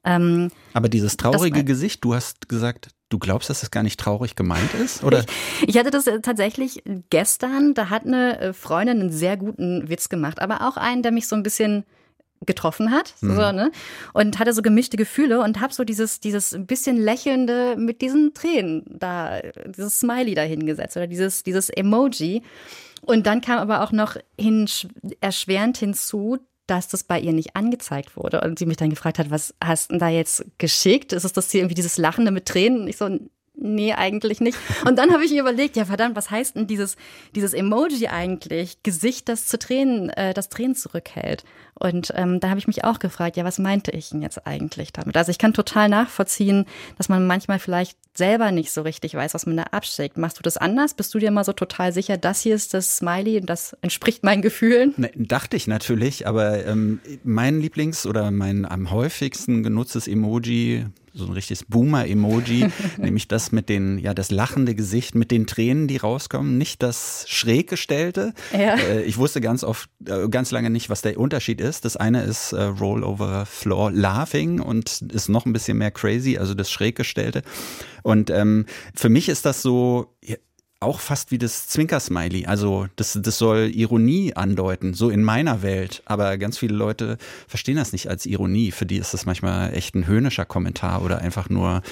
Ähm, 0.04 0.50
Aber 0.74 0.88
dieses 0.88 1.16
traurige 1.16 1.60
das, 1.60 1.66
Gesicht, 1.66 2.04
du 2.04 2.14
hast 2.14 2.48
gesagt, 2.48 2.88
Du 3.12 3.18
glaubst, 3.18 3.50
dass 3.50 3.60
das 3.60 3.70
gar 3.70 3.82
nicht 3.82 4.00
traurig 4.00 4.36
gemeint 4.36 4.72
ist? 4.72 5.04
Oder? 5.04 5.24
Ich, 5.60 5.68
ich 5.68 5.78
hatte 5.78 5.90
das 5.90 6.06
äh, 6.06 6.20
tatsächlich 6.20 6.82
gestern, 7.10 7.74
da 7.74 7.90
hat 7.90 8.06
eine 8.06 8.40
äh, 8.40 8.52
Freundin 8.54 9.00
einen 9.00 9.12
sehr 9.12 9.36
guten 9.36 9.88
Witz 9.90 10.08
gemacht, 10.08 10.40
aber 10.40 10.66
auch 10.66 10.78
einen, 10.78 11.02
der 11.02 11.12
mich 11.12 11.28
so 11.28 11.36
ein 11.36 11.42
bisschen 11.42 11.84
getroffen 12.46 12.90
hat 12.90 13.14
mhm. 13.20 13.36
so, 13.36 13.52
ne? 13.52 13.70
und 14.14 14.38
hatte 14.38 14.54
so 14.54 14.62
gemischte 14.62 14.96
Gefühle 14.96 15.42
und 15.42 15.60
habe 15.60 15.72
so 15.72 15.84
dieses 15.84 16.18
dieses 16.18 16.56
bisschen 16.58 16.96
lächelnde 16.96 17.76
mit 17.76 18.00
diesen 18.00 18.34
Tränen 18.34 18.82
da 18.88 19.40
dieses 19.66 20.00
Smiley 20.00 20.34
da 20.34 20.42
hingesetzt 20.42 20.96
oder 20.96 21.06
dieses 21.06 21.44
dieses 21.44 21.70
Emoji 21.70 22.42
und 23.02 23.26
dann 23.26 23.40
kam 23.40 23.58
aber 23.58 23.82
auch 23.82 23.92
noch 23.92 24.16
hin, 24.38 24.68
erschwerend 25.20 25.76
hinzu, 25.76 26.38
dass 26.72 26.88
das 26.88 27.04
bei 27.04 27.20
ihr 27.20 27.32
nicht 27.32 27.54
angezeigt 27.54 28.16
wurde. 28.16 28.40
Und 28.40 28.58
sie 28.58 28.66
mich 28.66 28.76
dann 28.76 28.90
gefragt 28.90 29.18
hat, 29.18 29.30
was 29.30 29.54
hast 29.62 29.92
du 29.92 29.98
da 29.98 30.08
jetzt 30.08 30.44
geschickt? 30.58 31.12
Ist 31.12 31.24
es 31.24 31.32
das 31.32 31.50
hier 31.50 31.60
irgendwie 31.60 31.74
dieses 31.74 31.98
Lachende 31.98 32.30
mit 32.30 32.46
Tränen? 32.46 32.82
Und 32.82 32.88
ich 32.88 32.96
so, 32.96 33.08
nee, 33.62 33.94
eigentlich 33.94 34.40
nicht. 34.40 34.58
Und 34.86 34.98
dann 34.98 35.12
habe 35.12 35.24
ich 35.24 35.36
überlegt, 35.36 35.76
ja 35.76 35.84
verdammt, 35.84 36.16
was 36.16 36.30
heißt 36.30 36.56
denn 36.56 36.66
dieses, 36.66 36.96
dieses 37.34 37.54
Emoji 37.54 38.08
eigentlich? 38.08 38.82
Gesicht, 38.82 39.28
das 39.28 39.46
zu 39.46 39.58
Tränen, 39.58 40.10
äh, 40.10 40.34
das 40.34 40.48
Tränen 40.48 40.74
zurückhält. 40.74 41.44
Und 41.74 42.12
ähm, 42.14 42.38
da 42.38 42.50
habe 42.50 42.58
ich 42.58 42.66
mich 42.66 42.84
auch 42.84 42.98
gefragt, 42.98 43.36
ja, 43.36 43.44
was 43.44 43.58
meinte 43.58 43.90
ich 43.90 44.10
denn 44.10 44.22
jetzt 44.22 44.46
eigentlich 44.46 44.92
damit? 44.92 45.16
Also 45.16 45.30
ich 45.30 45.38
kann 45.38 45.54
total 45.54 45.88
nachvollziehen, 45.88 46.66
dass 46.98 47.08
man 47.08 47.26
manchmal 47.26 47.58
vielleicht 47.58 47.96
selber 48.14 48.52
nicht 48.52 48.70
so 48.70 48.82
richtig 48.82 49.14
weiß, 49.14 49.34
was 49.34 49.46
man 49.46 49.56
da 49.56 49.64
abschickt. 49.64 50.18
Machst 50.18 50.38
du 50.38 50.42
das 50.42 50.56
anders? 50.56 50.94
Bist 50.94 51.14
du 51.14 51.18
dir 51.18 51.30
mal 51.30 51.44
so 51.44 51.52
total 51.52 51.92
sicher, 51.92 52.18
das 52.18 52.42
hier 52.42 52.54
ist 52.54 52.74
das 52.74 52.98
Smiley 52.98 53.38
und 53.38 53.46
das 53.46 53.76
entspricht 53.80 54.22
meinen 54.22 54.42
Gefühlen? 54.42 54.94
Ne, 54.96 55.10
dachte 55.14 55.56
ich 55.56 55.66
natürlich, 55.66 56.26
aber 56.26 56.64
ähm, 56.66 57.00
mein 57.24 57.60
Lieblings- 57.60 58.06
oder 58.06 58.30
mein 58.30 58.64
am 58.66 58.90
häufigsten 58.90 59.62
genutztes 59.62 60.06
Emoji 60.06 60.86
so 61.14 61.26
ein 61.26 61.32
richtiges 61.32 61.64
Boomer-Emoji, 61.64 62.68
nämlich 62.98 63.28
das 63.28 63.52
mit 63.52 63.68
den, 63.68 63.98
ja, 63.98 64.14
das 64.14 64.30
lachende 64.30 64.74
Gesicht 64.74 65.14
mit 65.14 65.30
den 65.30 65.46
Tränen, 65.46 65.88
die 65.88 65.96
rauskommen, 65.96 66.58
nicht 66.58 66.82
das 66.82 67.24
schräg 67.28 67.68
gestellte. 67.68 68.32
Ja. 68.52 68.76
Äh, 68.76 69.02
ich 69.02 69.18
wusste 69.18 69.40
ganz 69.40 69.64
oft, 69.64 69.90
äh, 70.06 70.28
ganz 70.28 70.50
lange 70.50 70.70
nicht, 70.70 70.90
was 70.90 71.02
der 71.02 71.18
Unterschied 71.18 71.60
ist. 71.60 71.84
Das 71.84 71.96
eine 71.96 72.22
ist 72.22 72.52
äh, 72.52 72.62
Roll 72.62 73.04
over 73.04 73.46
Floor 73.46 73.90
Laughing 73.92 74.60
und 74.60 75.02
ist 75.02 75.28
noch 75.28 75.46
ein 75.46 75.52
bisschen 75.52 75.78
mehr 75.78 75.90
crazy, 75.90 76.38
also 76.38 76.54
das 76.54 76.70
schräg 76.70 76.96
gestellte. 76.96 77.42
Und 78.02 78.30
ähm, 78.30 78.66
für 78.94 79.08
mich 79.08 79.28
ist 79.28 79.46
das 79.46 79.62
so, 79.62 80.16
auch 80.82 81.00
fast 81.00 81.30
wie 81.30 81.38
das 81.38 81.68
Zwinker-Smiley. 81.68 82.46
Also 82.46 82.86
das, 82.96 83.18
das 83.20 83.38
soll 83.38 83.70
Ironie 83.74 84.34
andeuten, 84.34 84.94
so 84.94 85.10
in 85.10 85.22
meiner 85.22 85.62
Welt. 85.62 86.02
Aber 86.04 86.36
ganz 86.38 86.58
viele 86.58 86.74
Leute 86.74 87.18
verstehen 87.48 87.76
das 87.76 87.92
nicht 87.92 88.08
als 88.08 88.26
Ironie. 88.26 88.70
Für 88.70 88.86
die 88.86 88.96
ist 88.96 89.14
das 89.14 89.26
manchmal 89.26 89.74
echt 89.74 89.94
ein 89.94 90.06
höhnischer 90.06 90.44
Kommentar 90.44 91.02
oder 91.02 91.18
einfach 91.18 91.48
nur 91.48 91.82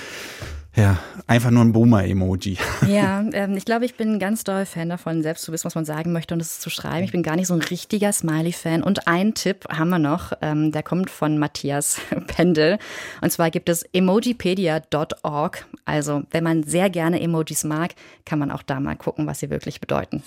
ja, 0.76 0.98
einfach 1.26 1.50
nur 1.50 1.64
ein 1.64 1.72
Boomer-Emoji. 1.72 2.56
Ja, 2.86 3.24
ähm, 3.32 3.56
ich 3.56 3.64
glaube, 3.64 3.84
ich 3.84 3.96
bin 3.96 4.20
ganz 4.20 4.44
doll 4.44 4.64
Fan 4.64 4.88
davon, 4.88 5.22
selbst 5.22 5.42
zu 5.42 5.52
wissen, 5.52 5.64
was 5.64 5.74
man 5.74 5.84
sagen 5.84 6.12
möchte 6.12 6.32
und 6.32 6.40
es 6.40 6.60
zu 6.60 6.70
schreiben. 6.70 7.04
Ich 7.04 7.10
bin 7.10 7.24
gar 7.24 7.34
nicht 7.34 7.48
so 7.48 7.54
ein 7.54 7.62
richtiger 7.62 8.12
Smiley-Fan. 8.12 8.84
Und 8.84 9.08
ein 9.08 9.34
Tipp 9.34 9.66
haben 9.68 9.90
wir 9.90 9.98
noch, 9.98 10.32
ähm, 10.42 10.70
der 10.70 10.84
kommt 10.84 11.10
von 11.10 11.38
Matthias 11.38 12.00
Pendel. 12.28 12.78
Und 13.20 13.32
zwar 13.32 13.50
gibt 13.50 13.68
es 13.68 13.82
emojipedia.org. 13.92 15.66
Also, 15.84 16.22
wenn 16.30 16.44
man 16.44 16.62
sehr 16.62 16.88
gerne 16.88 17.20
Emojis 17.20 17.64
mag, 17.64 17.94
kann 18.24 18.38
man 18.38 18.52
auch 18.52 18.62
da 18.62 18.78
mal 18.78 18.94
gucken, 18.96 19.26
was 19.26 19.40
sie 19.40 19.50
wirklich 19.50 19.80
bedeuten. 19.80 20.22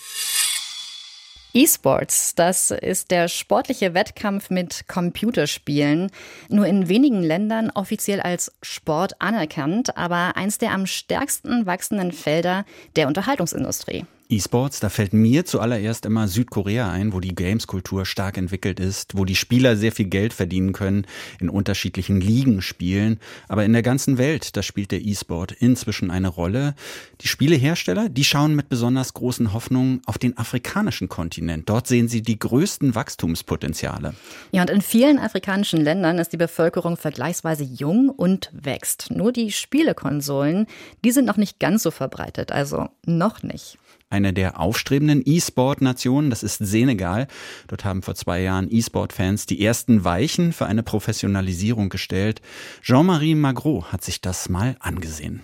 E-Sports, 1.55 2.33
das 2.33 2.71
ist 2.71 3.11
der 3.11 3.27
sportliche 3.27 3.93
Wettkampf 3.93 4.49
mit 4.49 4.87
Computerspielen. 4.87 6.09
Nur 6.49 6.65
in 6.65 6.89
wenigen 6.89 7.21
Ländern 7.21 7.69
offiziell 7.69 8.21
als 8.21 8.51
Sport 8.63 9.21
anerkannt, 9.21 9.95
aber 9.95 10.35
eins 10.35 10.57
der 10.57 10.71
am 10.71 10.87
stärksten 10.87 11.67
wachsenden 11.67 12.11
Felder 12.11 12.65
der 12.95 13.07
Unterhaltungsindustrie. 13.07 14.05
E-Sports, 14.33 14.79
da 14.79 14.89
fällt 14.89 15.13
mir 15.13 15.45
zuallererst 15.45 16.07
immer 16.07 16.27
Südkorea 16.27 16.89
ein, 16.91 17.13
wo 17.13 17.19
die 17.19 17.35
Games-Kultur 17.35 18.03
stark 18.05 18.37
entwickelt 18.37 18.79
ist, 18.79 19.15
wo 19.15 19.25
die 19.25 19.35
Spieler 19.35 19.75
sehr 19.75 19.91
viel 19.91 20.07
Geld 20.07 20.33
verdienen 20.33 20.73
können, 20.73 21.05
in 21.39 21.49
unterschiedlichen 21.49 22.19
Ligen 22.19 22.63
spielen. 22.63 23.19
Aber 23.47 23.63
in 23.63 23.73
der 23.73 23.83
ganzen 23.83 24.17
Welt, 24.17 24.57
da 24.57 24.63
spielt 24.63 24.91
der 24.91 25.01
E-Sport 25.01 25.51
inzwischen 25.51 26.09
eine 26.09 26.29
Rolle. 26.29 26.73
Die 27.21 27.27
Spielehersteller, 27.27 28.09
die 28.09 28.23
schauen 28.23 28.55
mit 28.55 28.69
besonders 28.69 29.13
großen 29.13 29.53
Hoffnungen 29.53 30.01
auf 30.07 30.17
den 30.17 30.35
afrikanischen 30.35 31.09
Kontinent. 31.09 31.69
Dort 31.69 31.85
sehen 31.85 32.07
sie 32.07 32.23
die 32.23 32.39
größten 32.39 32.95
Wachstumspotenziale. 32.95 34.15
Ja, 34.51 34.61
und 34.61 34.71
in 34.71 34.81
vielen 34.81 35.19
afrikanischen 35.19 35.79
Ländern 35.79 36.17
ist 36.17 36.33
die 36.33 36.37
Bevölkerung 36.37 36.97
vergleichsweise 36.97 37.63
jung 37.63 38.09
und 38.09 38.49
wächst. 38.51 39.11
Nur 39.11 39.31
die 39.31 39.51
Spielekonsolen, 39.51 40.65
die 41.05 41.11
sind 41.11 41.25
noch 41.25 41.37
nicht 41.37 41.59
ganz 41.59 41.83
so 41.83 41.91
verbreitet, 41.91 42.51
also 42.51 42.89
noch 43.05 43.43
nicht 43.43 43.77
eine 44.13 44.31
der 44.31 44.59
aufstrebenden 44.59 45.23
E-Sport-Nationen, 45.25 46.29
das 46.29 46.43
ist 46.43 46.59
Senegal. 46.59 47.27
Dort 47.67 47.83
haben 47.83 48.03
vor 48.03 48.15
zwei 48.15 48.41
Jahren 48.41 48.67
E-Sport-Fans 48.71 49.47
die 49.47 49.65
ersten 49.65 50.05
Weichen 50.05 50.53
für 50.53 50.67
eine 50.67 50.83
Professionalisierung 50.83 51.89
gestellt. 51.89 52.39
Jean-Marie 52.81 53.35
Magro 53.35 53.85
hat 53.91 54.03
sich 54.03 54.21
das 54.21 54.49
mal 54.49 54.77
angesehen. 54.79 55.41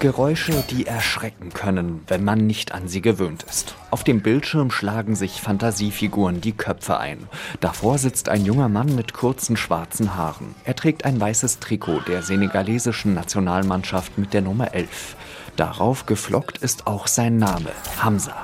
Geräusche, 0.00 0.64
die 0.70 0.86
erschrecken 0.86 1.50
können, 1.52 2.00
wenn 2.08 2.24
man 2.24 2.46
nicht 2.46 2.72
an 2.72 2.88
sie 2.88 3.02
gewöhnt 3.02 3.42
ist. 3.42 3.74
Auf 3.90 4.02
dem 4.02 4.22
Bildschirm 4.22 4.70
schlagen 4.70 5.14
sich 5.14 5.42
Fantasiefiguren 5.42 6.40
die 6.40 6.52
Köpfe 6.52 6.98
ein. 6.98 7.28
Davor 7.60 7.98
sitzt 7.98 8.30
ein 8.30 8.46
junger 8.46 8.70
Mann 8.70 8.94
mit 8.94 9.12
kurzen 9.12 9.58
schwarzen 9.58 10.16
Haaren. 10.16 10.54
Er 10.64 10.74
trägt 10.74 11.04
ein 11.04 11.20
weißes 11.20 11.58
Trikot 11.58 12.00
der 12.08 12.22
senegalesischen 12.22 13.12
Nationalmannschaft 13.12 14.16
mit 14.16 14.32
der 14.32 14.40
Nummer 14.40 14.72
11. 14.72 15.16
Darauf 15.60 16.06
geflockt 16.06 16.56
ist 16.56 16.86
auch 16.86 17.06
sein 17.06 17.36
Name, 17.36 17.68
Hamza. 17.98 18.34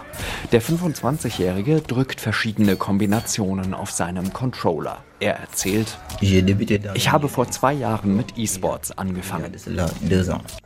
Der 0.53 0.61
25-Jährige 0.61 1.81
drückt 1.81 2.21
verschiedene 2.21 2.77
Kombinationen 2.77 3.73
auf 3.73 3.91
seinem 3.91 4.35
Controller. 4.35 4.99
Er 5.19 5.37
erzählt, 5.37 5.97
ich 6.21 7.11
habe 7.11 7.31
vor 7.31 7.51
zwei 7.51 7.73
Jahren 7.73 8.19
mit 8.19 8.37
E-Sports 8.37 8.99
angefangen. 8.99 9.51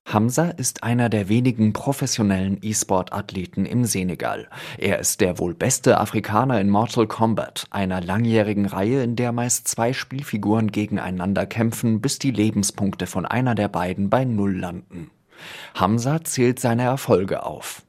Hamza 0.07 0.47
ist 0.47 0.83
einer 0.83 1.09
der 1.09 1.29
wenigen 1.29 1.73
professionellen 1.73 2.59
E-Sport-Athleten 2.61 3.65
im 3.65 3.85
Senegal. 3.85 4.49
Er 4.77 4.99
ist 4.99 5.21
der 5.21 5.39
wohl 5.39 5.55
beste 5.55 6.01
Afrikaner 6.01 6.61
in 6.61 6.69
Mortal 6.69 7.07
Kombat, 7.07 7.67
einer 7.71 8.01
langjährigen 8.01 8.67
Reihe, 8.67 9.05
in 9.05 9.15
der 9.15 9.31
meist 9.31 9.69
zwei 9.69 9.93
Spielfiguren 9.93 10.73
gegeneinander 10.73 11.47
kämpfen, 11.47 12.01
bis 12.01 12.19
die 12.19 12.33
Lebenspunkte 12.33 13.07
von 13.07 13.25
einer 13.25 13.55
der 13.55 13.69
beiden 13.69 14.11
bei 14.11 14.25
Null 14.25 14.59
landen. 14.59 15.13
Hamza 15.75 16.23
zählt 16.25 16.61
seine 16.61 16.83
Erfolge 16.83 17.45
auf. 17.45 17.83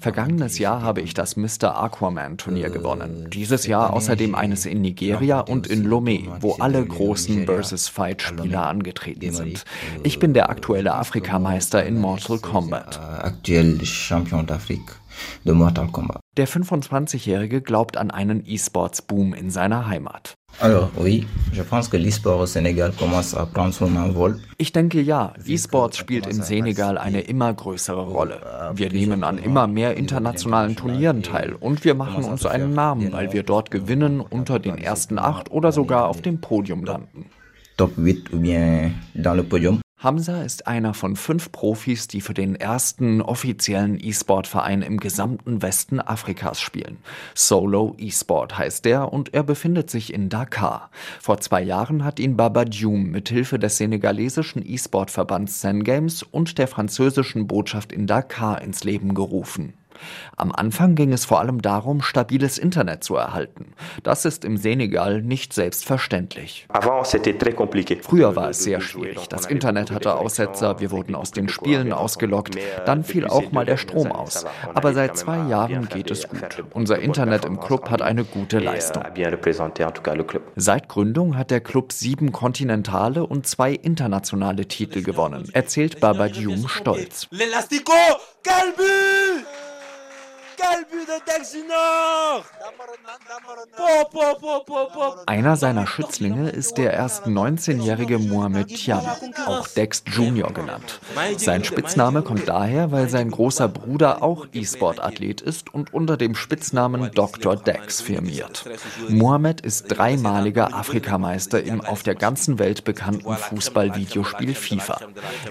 Vergangenes 0.00 0.58
Jahr 0.58 0.82
habe 0.82 1.00
ich 1.00 1.14
das 1.14 1.36
Mr. 1.36 1.80
Aquaman 1.80 2.36
Turnier 2.36 2.68
gewonnen. 2.68 3.28
Dieses 3.32 3.66
Jahr 3.66 3.92
außerdem 3.92 4.34
eines 4.34 4.66
in 4.66 4.80
Nigeria 4.80 5.40
und 5.40 5.68
in 5.68 5.86
Lomé, 5.88 6.28
wo 6.40 6.54
alle 6.54 6.84
großen 6.84 7.46
Versus 7.46 7.88
Fight 7.88 8.22
Spieler 8.22 8.66
angetreten 8.66 9.32
sind. 9.32 9.64
Ich 10.02 10.18
bin 10.18 10.34
der 10.34 10.50
aktuelle 10.50 10.94
Afrikameister 10.94 11.84
in 11.84 11.98
Mortal 11.98 12.38
Kombat. 12.38 12.98
Der 15.44 16.48
25-Jährige 16.48 17.62
glaubt 17.62 17.96
an 17.96 18.10
einen 18.10 18.44
E-Sports-Boom 18.46 19.34
in 19.34 19.50
seiner 19.50 19.86
Heimat. 19.88 20.34
Ich 24.58 24.72
denke 24.72 25.00
ja, 25.00 25.32
E-Sports 25.46 25.96
spielt 25.96 26.26
in 26.26 26.42
Senegal 26.42 26.98
eine 26.98 27.20
immer 27.20 27.54
größere 27.54 28.02
Rolle. 28.02 28.72
Wir 28.74 28.90
nehmen 28.90 29.24
an 29.24 29.38
immer 29.38 29.66
mehr 29.66 29.96
internationalen 29.96 30.74
Turnieren 30.76 31.22
teil 31.22 31.54
und 31.54 31.84
wir 31.84 31.94
machen 31.94 32.24
uns 32.24 32.46
einen 32.46 32.74
Namen, 32.74 33.12
weil 33.12 33.32
wir 33.32 33.42
dort 33.42 33.70
gewinnen, 33.70 34.20
unter 34.20 34.58
den 34.58 34.78
ersten 34.78 35.18
acht 35.18 35.50
oder 35.50 35.72
sogar 35.72 36.08
auf 36.08 36.22
dem 36.22 36.40
Podium 36.40 36.84
landen. 36.84 37.26
Top 37.76 37.92
8 37.96 38.32
ou 38.32 38.40
bien 38.40 38.94
dans 39.14 39.36
le 39.36 39.44
podium. 39.44 39.80
Hamza 40.00 40.42
ist 40.42 40.68
einer 40.68 40.94
von 40.94 41.16
fünf 41.16 41.50
Profis, 41.50 42.06
die 42.06 42.20
für 42.20 42.32
den 42.32 42.54
ersten 42.54 43.20
offiziellen 43.20 43.98
E-Sport-Verein 44.00 44.82
im 44.82 44.98
gesamten 44.98 45.60
Westen 45.60 45.98
Afrikas 45.98 46.60
spielen. 46.60 46.98
Solo 47.34 47.96
E-Sport 47.98 48.56
heißt 48.56 48.84
der 48.84 49.12
und 49.12 49.34
er 49.34 49.42
befindet 49.42 49.90
sich 49.90 50.14
in 50.14 50.28
Dakar. 50.28 50.90
Vor 51.20 51.40
zwei 51.40 51.62
Jahren 51.62 52.04
hat 52.04 52.20
ihn 52.20 52.36
Baba 52.36 52.64
Dioum 52.64 53.10
mithilfe 53.10 53.58
des 53.58 53.76
senegalesischen 53.78 54.64
E-Sport-Verbands 54.64 55.58
Zen 55.62 55.82
Games 55.82 56.22
und 56.22 56.58
der 56.58 56.68
französischen 56.68 57.48
Botschaft 57.48 57.90
in 57.90 58.06
Dakar 58.06 58.62
ins 58.62 58.84
Leben 58.84 59.14
gerufen. 59.14 59.72
Am 60.36 60.52
Anfang 60.52 60.94
ging 60.94 61.12
es 61.12 61.24
vor 61.24 61.40
allem 61.40 61.62
darum, 61.62 62.02
stabiles 62.02 62.58
Internet 62.58 63.04
zu 63.04 63.16
erhalten. 63.16 63.72
Das 64.02 64.24
ist 64.24 64.44
im 64.44 64.56
Senegal 64.56 65.22
nicht 65.22 65.52
selbstverständlich. 65.52 66.66
Früher 68.02 68.36
war 68.36 68.50
es 68.50 68.62
sehr 68.62 68.80
schwierig. 68.80 69.28
Das 69.28 69.46
Internet 69.46 69.90
hatte 69.90 70.14
Aussetzer, 70.14 70.80
wir 70.80 70.90
wurden 70.90 71.14
aus 71.14 71.32
den 71.32 71.48
Spielen 71.48 71.92
ausgelockt, 71.92 72.56
dann 72.86 73.04
fiel 73.04 73.26
auch 73.26 73.52
mal 73.52 73.64
der 73.64 73.76
Strom 73.76 74.12
aus. 74.12 74.44
Aber 74.74 74.92
seit 74.92 75.16
zwei 75.16 75.48
Jahren 75.48 75.88
geht 75.88 76.10
es 76.10 76.28
gut. 76.28 76.64
Unser 76.72 76.98
Internet 77.00 77.44
im 77.44 77.60
Club 77.60 77.90
hat 77.90 78.02
eine 78.02 78.24
gute 78.24 78.58
Leistung. 78.58 79.02
Seit 80.56 80.88
Gründung 80.88 81.36
hat 81.36 81.50
der 81.50 81.60
Club 81.60 81.92
sieben 81.92 82.32
kontinentale 82.32 83.26
und 83.26 83.46
zwei 83.46 83.72
internationale 83.72 84.66
Titel 84.66 85.02
gewonnen, 85.02 85.48
erzählt 85.52 86.00
Baba 90.58 90.84
Dioum 90.90 92.42
stolz. 94.64 95.24
Einer 95.26 95.56
seiner 95.56 95.86
Schützlinge 95.86 96.50
ist 96.50 96.78
der 96.78 96.92
erst 96.92 97.26
19-jährige 97.26 98.18
Mohamed 98.18 98.68
Tian, 98.68 99.04
auch 99.46 99.66
Dex 99.68 100.02
Junior 100.06 100.52
genannt. 100.52 101.00
Sein 101.36 101.64
Spitzname 101.64 102.22
kommt 102.22 102.48
daher, 102.48 102.92
weil 102.92 103.08
sein 103.08 103.30
großer 103.30 103.68
Bruder 103.68 104.22
auch 104.22 104.46
E-Sport-Athlet 104.52 105.40
ist 105.40 105.72
und 105.72 105.94
unter 105.94 106.16
dem 106.16 106.34
Spitznamen 106.34 107.10
Dr. 107.12 107.56
Dex 107.56 108.00
firmiert. 108.00 108.64
Mohamed 109.08 109.60
ist 109.60 109.86
dreimaliger 109.88 110.74
Afrikameister 110.74 111.62
im 111.62 111.80
auf 111.80 112.02
der 112.02 112.14
ganzen 112.14 112.58
Welt 112.58 112.84
bekannten 112.84 113.34
Fußball-Videospiel 113.34 114.54
FIFA. 114.54 115.00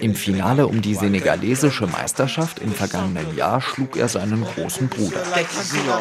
Im 0.00 0.14
Finale 0.14 0.66
um 0.66 0.82
die 0.82 0.94
senegalesische 0.94 1.86
Meisterschaft 1.86 2.58
im 2.58 2.72
vergangenen 2.72 3.36
Jahr 3.36 3.60
schlug 3.60 3.96
er 3.96 4.08
seinen 4.08 4.44
großen 4.44 4.88
Bruder. 4.98 5.22
Dex 5.36 5.72
Junior, 5.72 6.00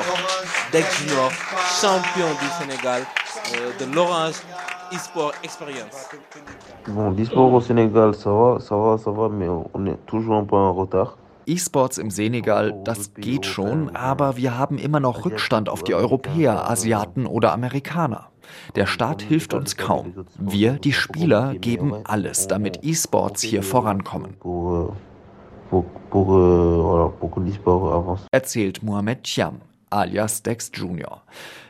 Dex 0.73 0.99
Junior, 0.99 1.31
Champion 1.79 2.29
du 2.41 2.47
Sénégal 2.59 3.03
euh, 3.55 3.85
de 3.85 3.93
l'Orange 3.93 4.35
eSport 4.91 5.33
Experience. 5.43 6.09
Bon, 6.87 7.11
l'eSport 7.11 7.53
au 7.53 7.61
Sénégal, 7.61 8.15
ça 8.15 8.31
va, 8.31 8.59
ça 8.59 8.75
va, 8.75 8.97
ça 8.97 9.11
va, 9.11 9.29
mais 9.29 9.47
on 9.47 9.85
est 9.85 9.97
toujours 10.07 10.37
un 10.37 10.45
peu 10.45 10.55
en 10.55 10.73
retard. 10.73 11.17
E-Sports 11.45 11.97
im 11.97 12.09
Senegal, 12.09 12.73
das 12.83 13.13
geht 13.13 13.45
schon, 13.45 13.95
aber 13.95 14.35
wir 14.35 14.57
haben 14.57 14.77
immer 14.77 14.99
noch 14.99 15.23
Rückstand 15.23 15.69
auf 15.69 15.83
die 15.83 15.93
Europäer, 15.93 16.69
Asiaten 16.69 17.25
oder 17.25 17.53
Amerikaner. 17.53 18.31
Der 18.75 18.85
Staat 18.85 19.21
hilft 19.21 19.53
uns 19.53 19.77
kaum. 19.77 20.13
Wir, 20.37 20.73
die 20.73 20.91
Spieler, 20.91 21.53
geben 21.55 21.93
alles, 22.03 22.47
damit 22.47 22.79
E-Sports 22.83 23.43
hier 23.43 23.63
vorankommen 23.63 24.35
pour, 25.69 25.85
pour, 26.09 26.35
euh, 26.35 27.11
avance. 27.93 28.25
Erzählt 28.31 28.83
Mohamed 28.83 29.25
Chiam, 29.25 29.61
alias 29.89 30.43
Dex 30.43 30.71
Jr. 30.73 31.21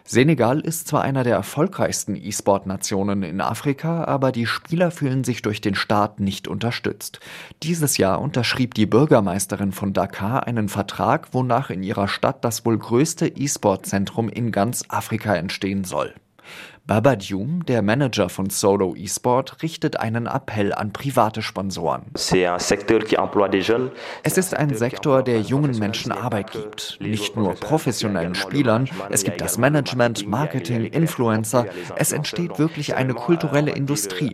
Senegal 0.09 0.61
ist 0.61 0.87
zwar 0.87 1.01
einer 1.01 1.25
der 1.25 1.35
erfolgreichsten 1.35 2.15
E-Sport-Nationen 2.15 3.23
in 3.23 3.41
Afrika, 3.41 4.05
aber 4.05 4.31
die 4.31 4.45
Spieler 4.45 4.89
fühlen 4.89 5.25
sich 5.25 5.41
durch 5.41 5.59
den 5.59 5.75
Staat 5.75 6.21
nicht 6.21 6.47
unterstützt. 6.47 7.19
Dieses 7.61 7.97
Jahr 7.97 8.21
unterschrieb 8.21 8.73
die 8.73 8.85
Bürgermeisterin 8.85 9.73
von 9.73 9.91
Dakar 9.91 10.47
einen 10.47 10.69
Vertrag, 10.69 11.33
wonach 11.33 11.69
in 11.69 11.83
ihrer 11.83 12.07
Stadt 12.07 12.45
das 12.45 12.65
wohl 12.65 12.77
größte 12.77 13.27
E-Sport-Zentrum 13.27 14.29
in 14.29 14.53
ganz 14.53 14.85
Afrika 14.87 15.35
entstehen 15.35 15.83
soll. 15.83 16.13
Baba 16.87 17.17
Dioum, 17.17 17.65
der 17.65 17.81
Manager 17.81 18.29
von 18.29 18.49
Solo 18.49 18.95
eSport, 18.95 19.61
richtet 19.61 19.99
einen 19.99 20.25
Appell 20.25 20.73
an 20.73 20.93
private 20.93 21.41
Sponsoren. 21.41 22.03
Es 22.13 22.31
ist 24.37 24.55
ein 24.55 24.73
Sektor, 24.73 25.21
der 25.21 25.41
jungen 25.41 25.77
Menschen 25.79 26.13
Arbeit 26.13 26.53
gibt. 26.53 26.97
Nicht 27.01 27.35
nur 27.35 27.55
professionellen 27.55 28.35
Spielern, 28.35 28.87
es 29.09 29.25
gibt 29.25 29.41
das 29.41 29.57
Management, 29.57 30.29
Marketing, 30.29 30.85
Influencer. 30.85 31.65
Es 31.97 32.13
entsteht 32.13 32.57
wirklich 32.57 32.95
eine 32.95 33.13
kulturelle 33.13 33.71
Industrie. 33.71 34.33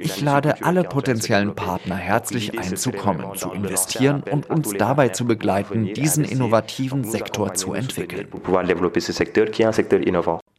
Ich 0.00 0.22
lade 0.22 0.64
alle 0.64 0.84
potenziellen 0.84 1.54
Partner 1.54 1.96
herzlich 1.96 2.58
ein, 2.58 2.78
zu 2.78 2.92
kommen, 2.92 3.36
zu 3.36 3.50
investieren 3.52 4.22
und 4.22 4.48
uns 4.48 4.72
dabei 4.72 5.10
zu 5.10 5.26
begleiten, 5.26 5.92
diesen 5.92 6.24
innovativen 6.24 7.04
Sektor 7.04 7.52
zu 7.52 7.74
entwickeln. 7.74 8.28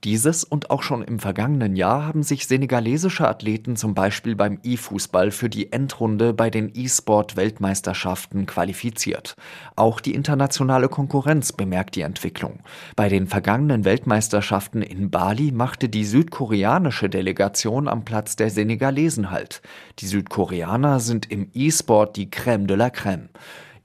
Dieses 0.04 0.44
und 0.44 0.72
auch 0.72 0.82
schon 0.82 1.04
im 1.04 1.20
vergangenen 1.32 1.78
Jahr 1.78 2.06
haben 2.06 2.24
sich 2.24 2.46
senegalesische 2.46 3.26
Athleten 3.26 3.78
zum 3.78 3.94
Beispiel 3.94 4.36
beim 4.36 4.60
E-Fußball 4.64 5.32
für 5.32 5.48
die 5.50 5.72
Endrunde 5.72 6.34
bei 6.34 6.50
den 6.50 6.70
E-Sport-Weltmeisterschaften 6.74 8.46
qualifiziert. 8.46 9.38
Auch 9.78 10.02
die 10.02 10.14
internationale 10.14 10.90
Konkurrenz 10.90 11.54
bemerkt 11.54 11.96
die 11.96 12.02
Entwicklung. 12.02 12.60
Bei 12.98 13.08
den 13.08 13.28
vergangenen 13.28 13.86
Weltmeisterschaften 13.86 14.82
in 14.82 15.10
Bali 15.10 15.54
machte 15.54 15.88
die 15.88 16.04
südkoreanische 16.04 17.08
Delegation 17.08 17.88
am 17.88 18.04
Platz 18.04 18.36
der 18.36 18.50
Senegalesen 18.50 19.32
halt. 19.32 19.62
Die 20.00 20.08
Südkoreaner 20.08 21.00
sind 21.00 21.32
im 21.32 21.50
E-Sport 21.54 22.18
die 22.18 22.30
Crème 22.30 22.66
de 22.66 22.76
la 22.76 22.88
Crème. 22.88 23.30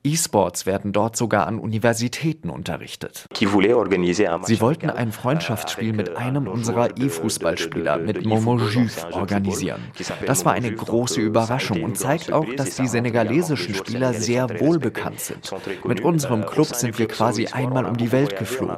E-Sports 0.07 0.67
werden 0.67 0.93
dort 0.93 1.17
sogar 1.17 1.49
an 1.49 1.59
Universitäten 1.59 2.49
unterrichtet. 2.49 3.27
Sie 3.35 3.51
wollten 3.51 4.91
ein 4.91 5.11
Freundschaftsspiel 5.11 5.93
mit 5.93 6.17
einem 6.17 6.47
unserer 6.47 6.97
E-Fußballspieler, 6.97 7.99
mit 7.99 8.25
Momo 8.25 8.57
Juve, 8.59 9.13
organisieren. 9.13 9.81
Das 10.25 10.45
war 10.45 10.53
eine 10.53 10.73
große 10.73 11.21
Überraschung 11.21 11.83
und 11.83 11.99
zeigt 11.99 12.33
auch, 12.33 12.47
dass 12.57 12.77
die 12.77 12.87
senegalesischen 12.87 13.75
Spieler 13.75 14.15
sehr 14.15 14.61
wohlbekannt 14.61 15.19
sind. 15.19 15.51
Mit 15.85 16.01
unserem 16.03 16.47
Club 16.47 16.69
sind 16.69 16.99
wir 17.01 17.09
quasi 17.09 17.49
einmal 17.49 17.85
um 17.85 17.97
die 17.97 18.13
Welt 18.13 18.39
geflogen. 18.39 18.77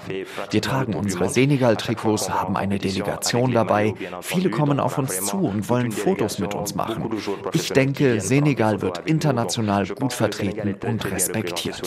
Wir 0.51 0.62
tragen 0.62 0.95
unsere 0.95 1.29
Senegal-Trikots, 1.29 2.31
haben 2.31 2.57
eine 2.57 2.79
Delegation 2.79 3.53
dabei. 3.53 3.95
Viele 4.22 4.49
kommen 4.49 4.81
auf 4.81 4.97
uns 4.97 5.26
zu 5.26 5.37
und 5.37 5.68
wollen 5.68 5.93
Fotos 5.93 6.39
mit 6.39 6.55
uns 6.55 6.74
machen. 6.74 7.11
Ich 7.53 7.70
denke, 7.70 8.22
Senegal 8.22 8.81
wird 8.81 9.03
international 9.05 9.87
gut 9.87 10.14
vertreten 10.14 10.74
und 10.87 11.18
respektiert. 11.19 11.83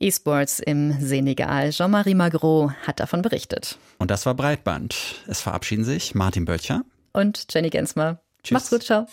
E-Sports 0.00 0.60
im 0.60 0.92
Senegal. 1.00 1.70
Jean-Marie 1.70 2.14
Magro 2.14 2.72
hat 2.86 3.00
davon 3.00 3.22
berichtet. 3.22 3.78
Und 3.98 4.10
das 4.10 4.26
war 4.26 4.34
Breitband. 4.34 4.94
Es 5.26 5.40
verabschieden 5.40 5.84
sich 5.84 6.14
Martin 6.14 6.44
Böttcher 6.44 6.82
und 7.12 7.46
Jenny 7.50 7.70
Gensmer. 7.70 8.20
Tschüss. 8.42 8.52
Macht's 8.52 8.70
gut, 8.70 8.82
ciao. 8.84 9.06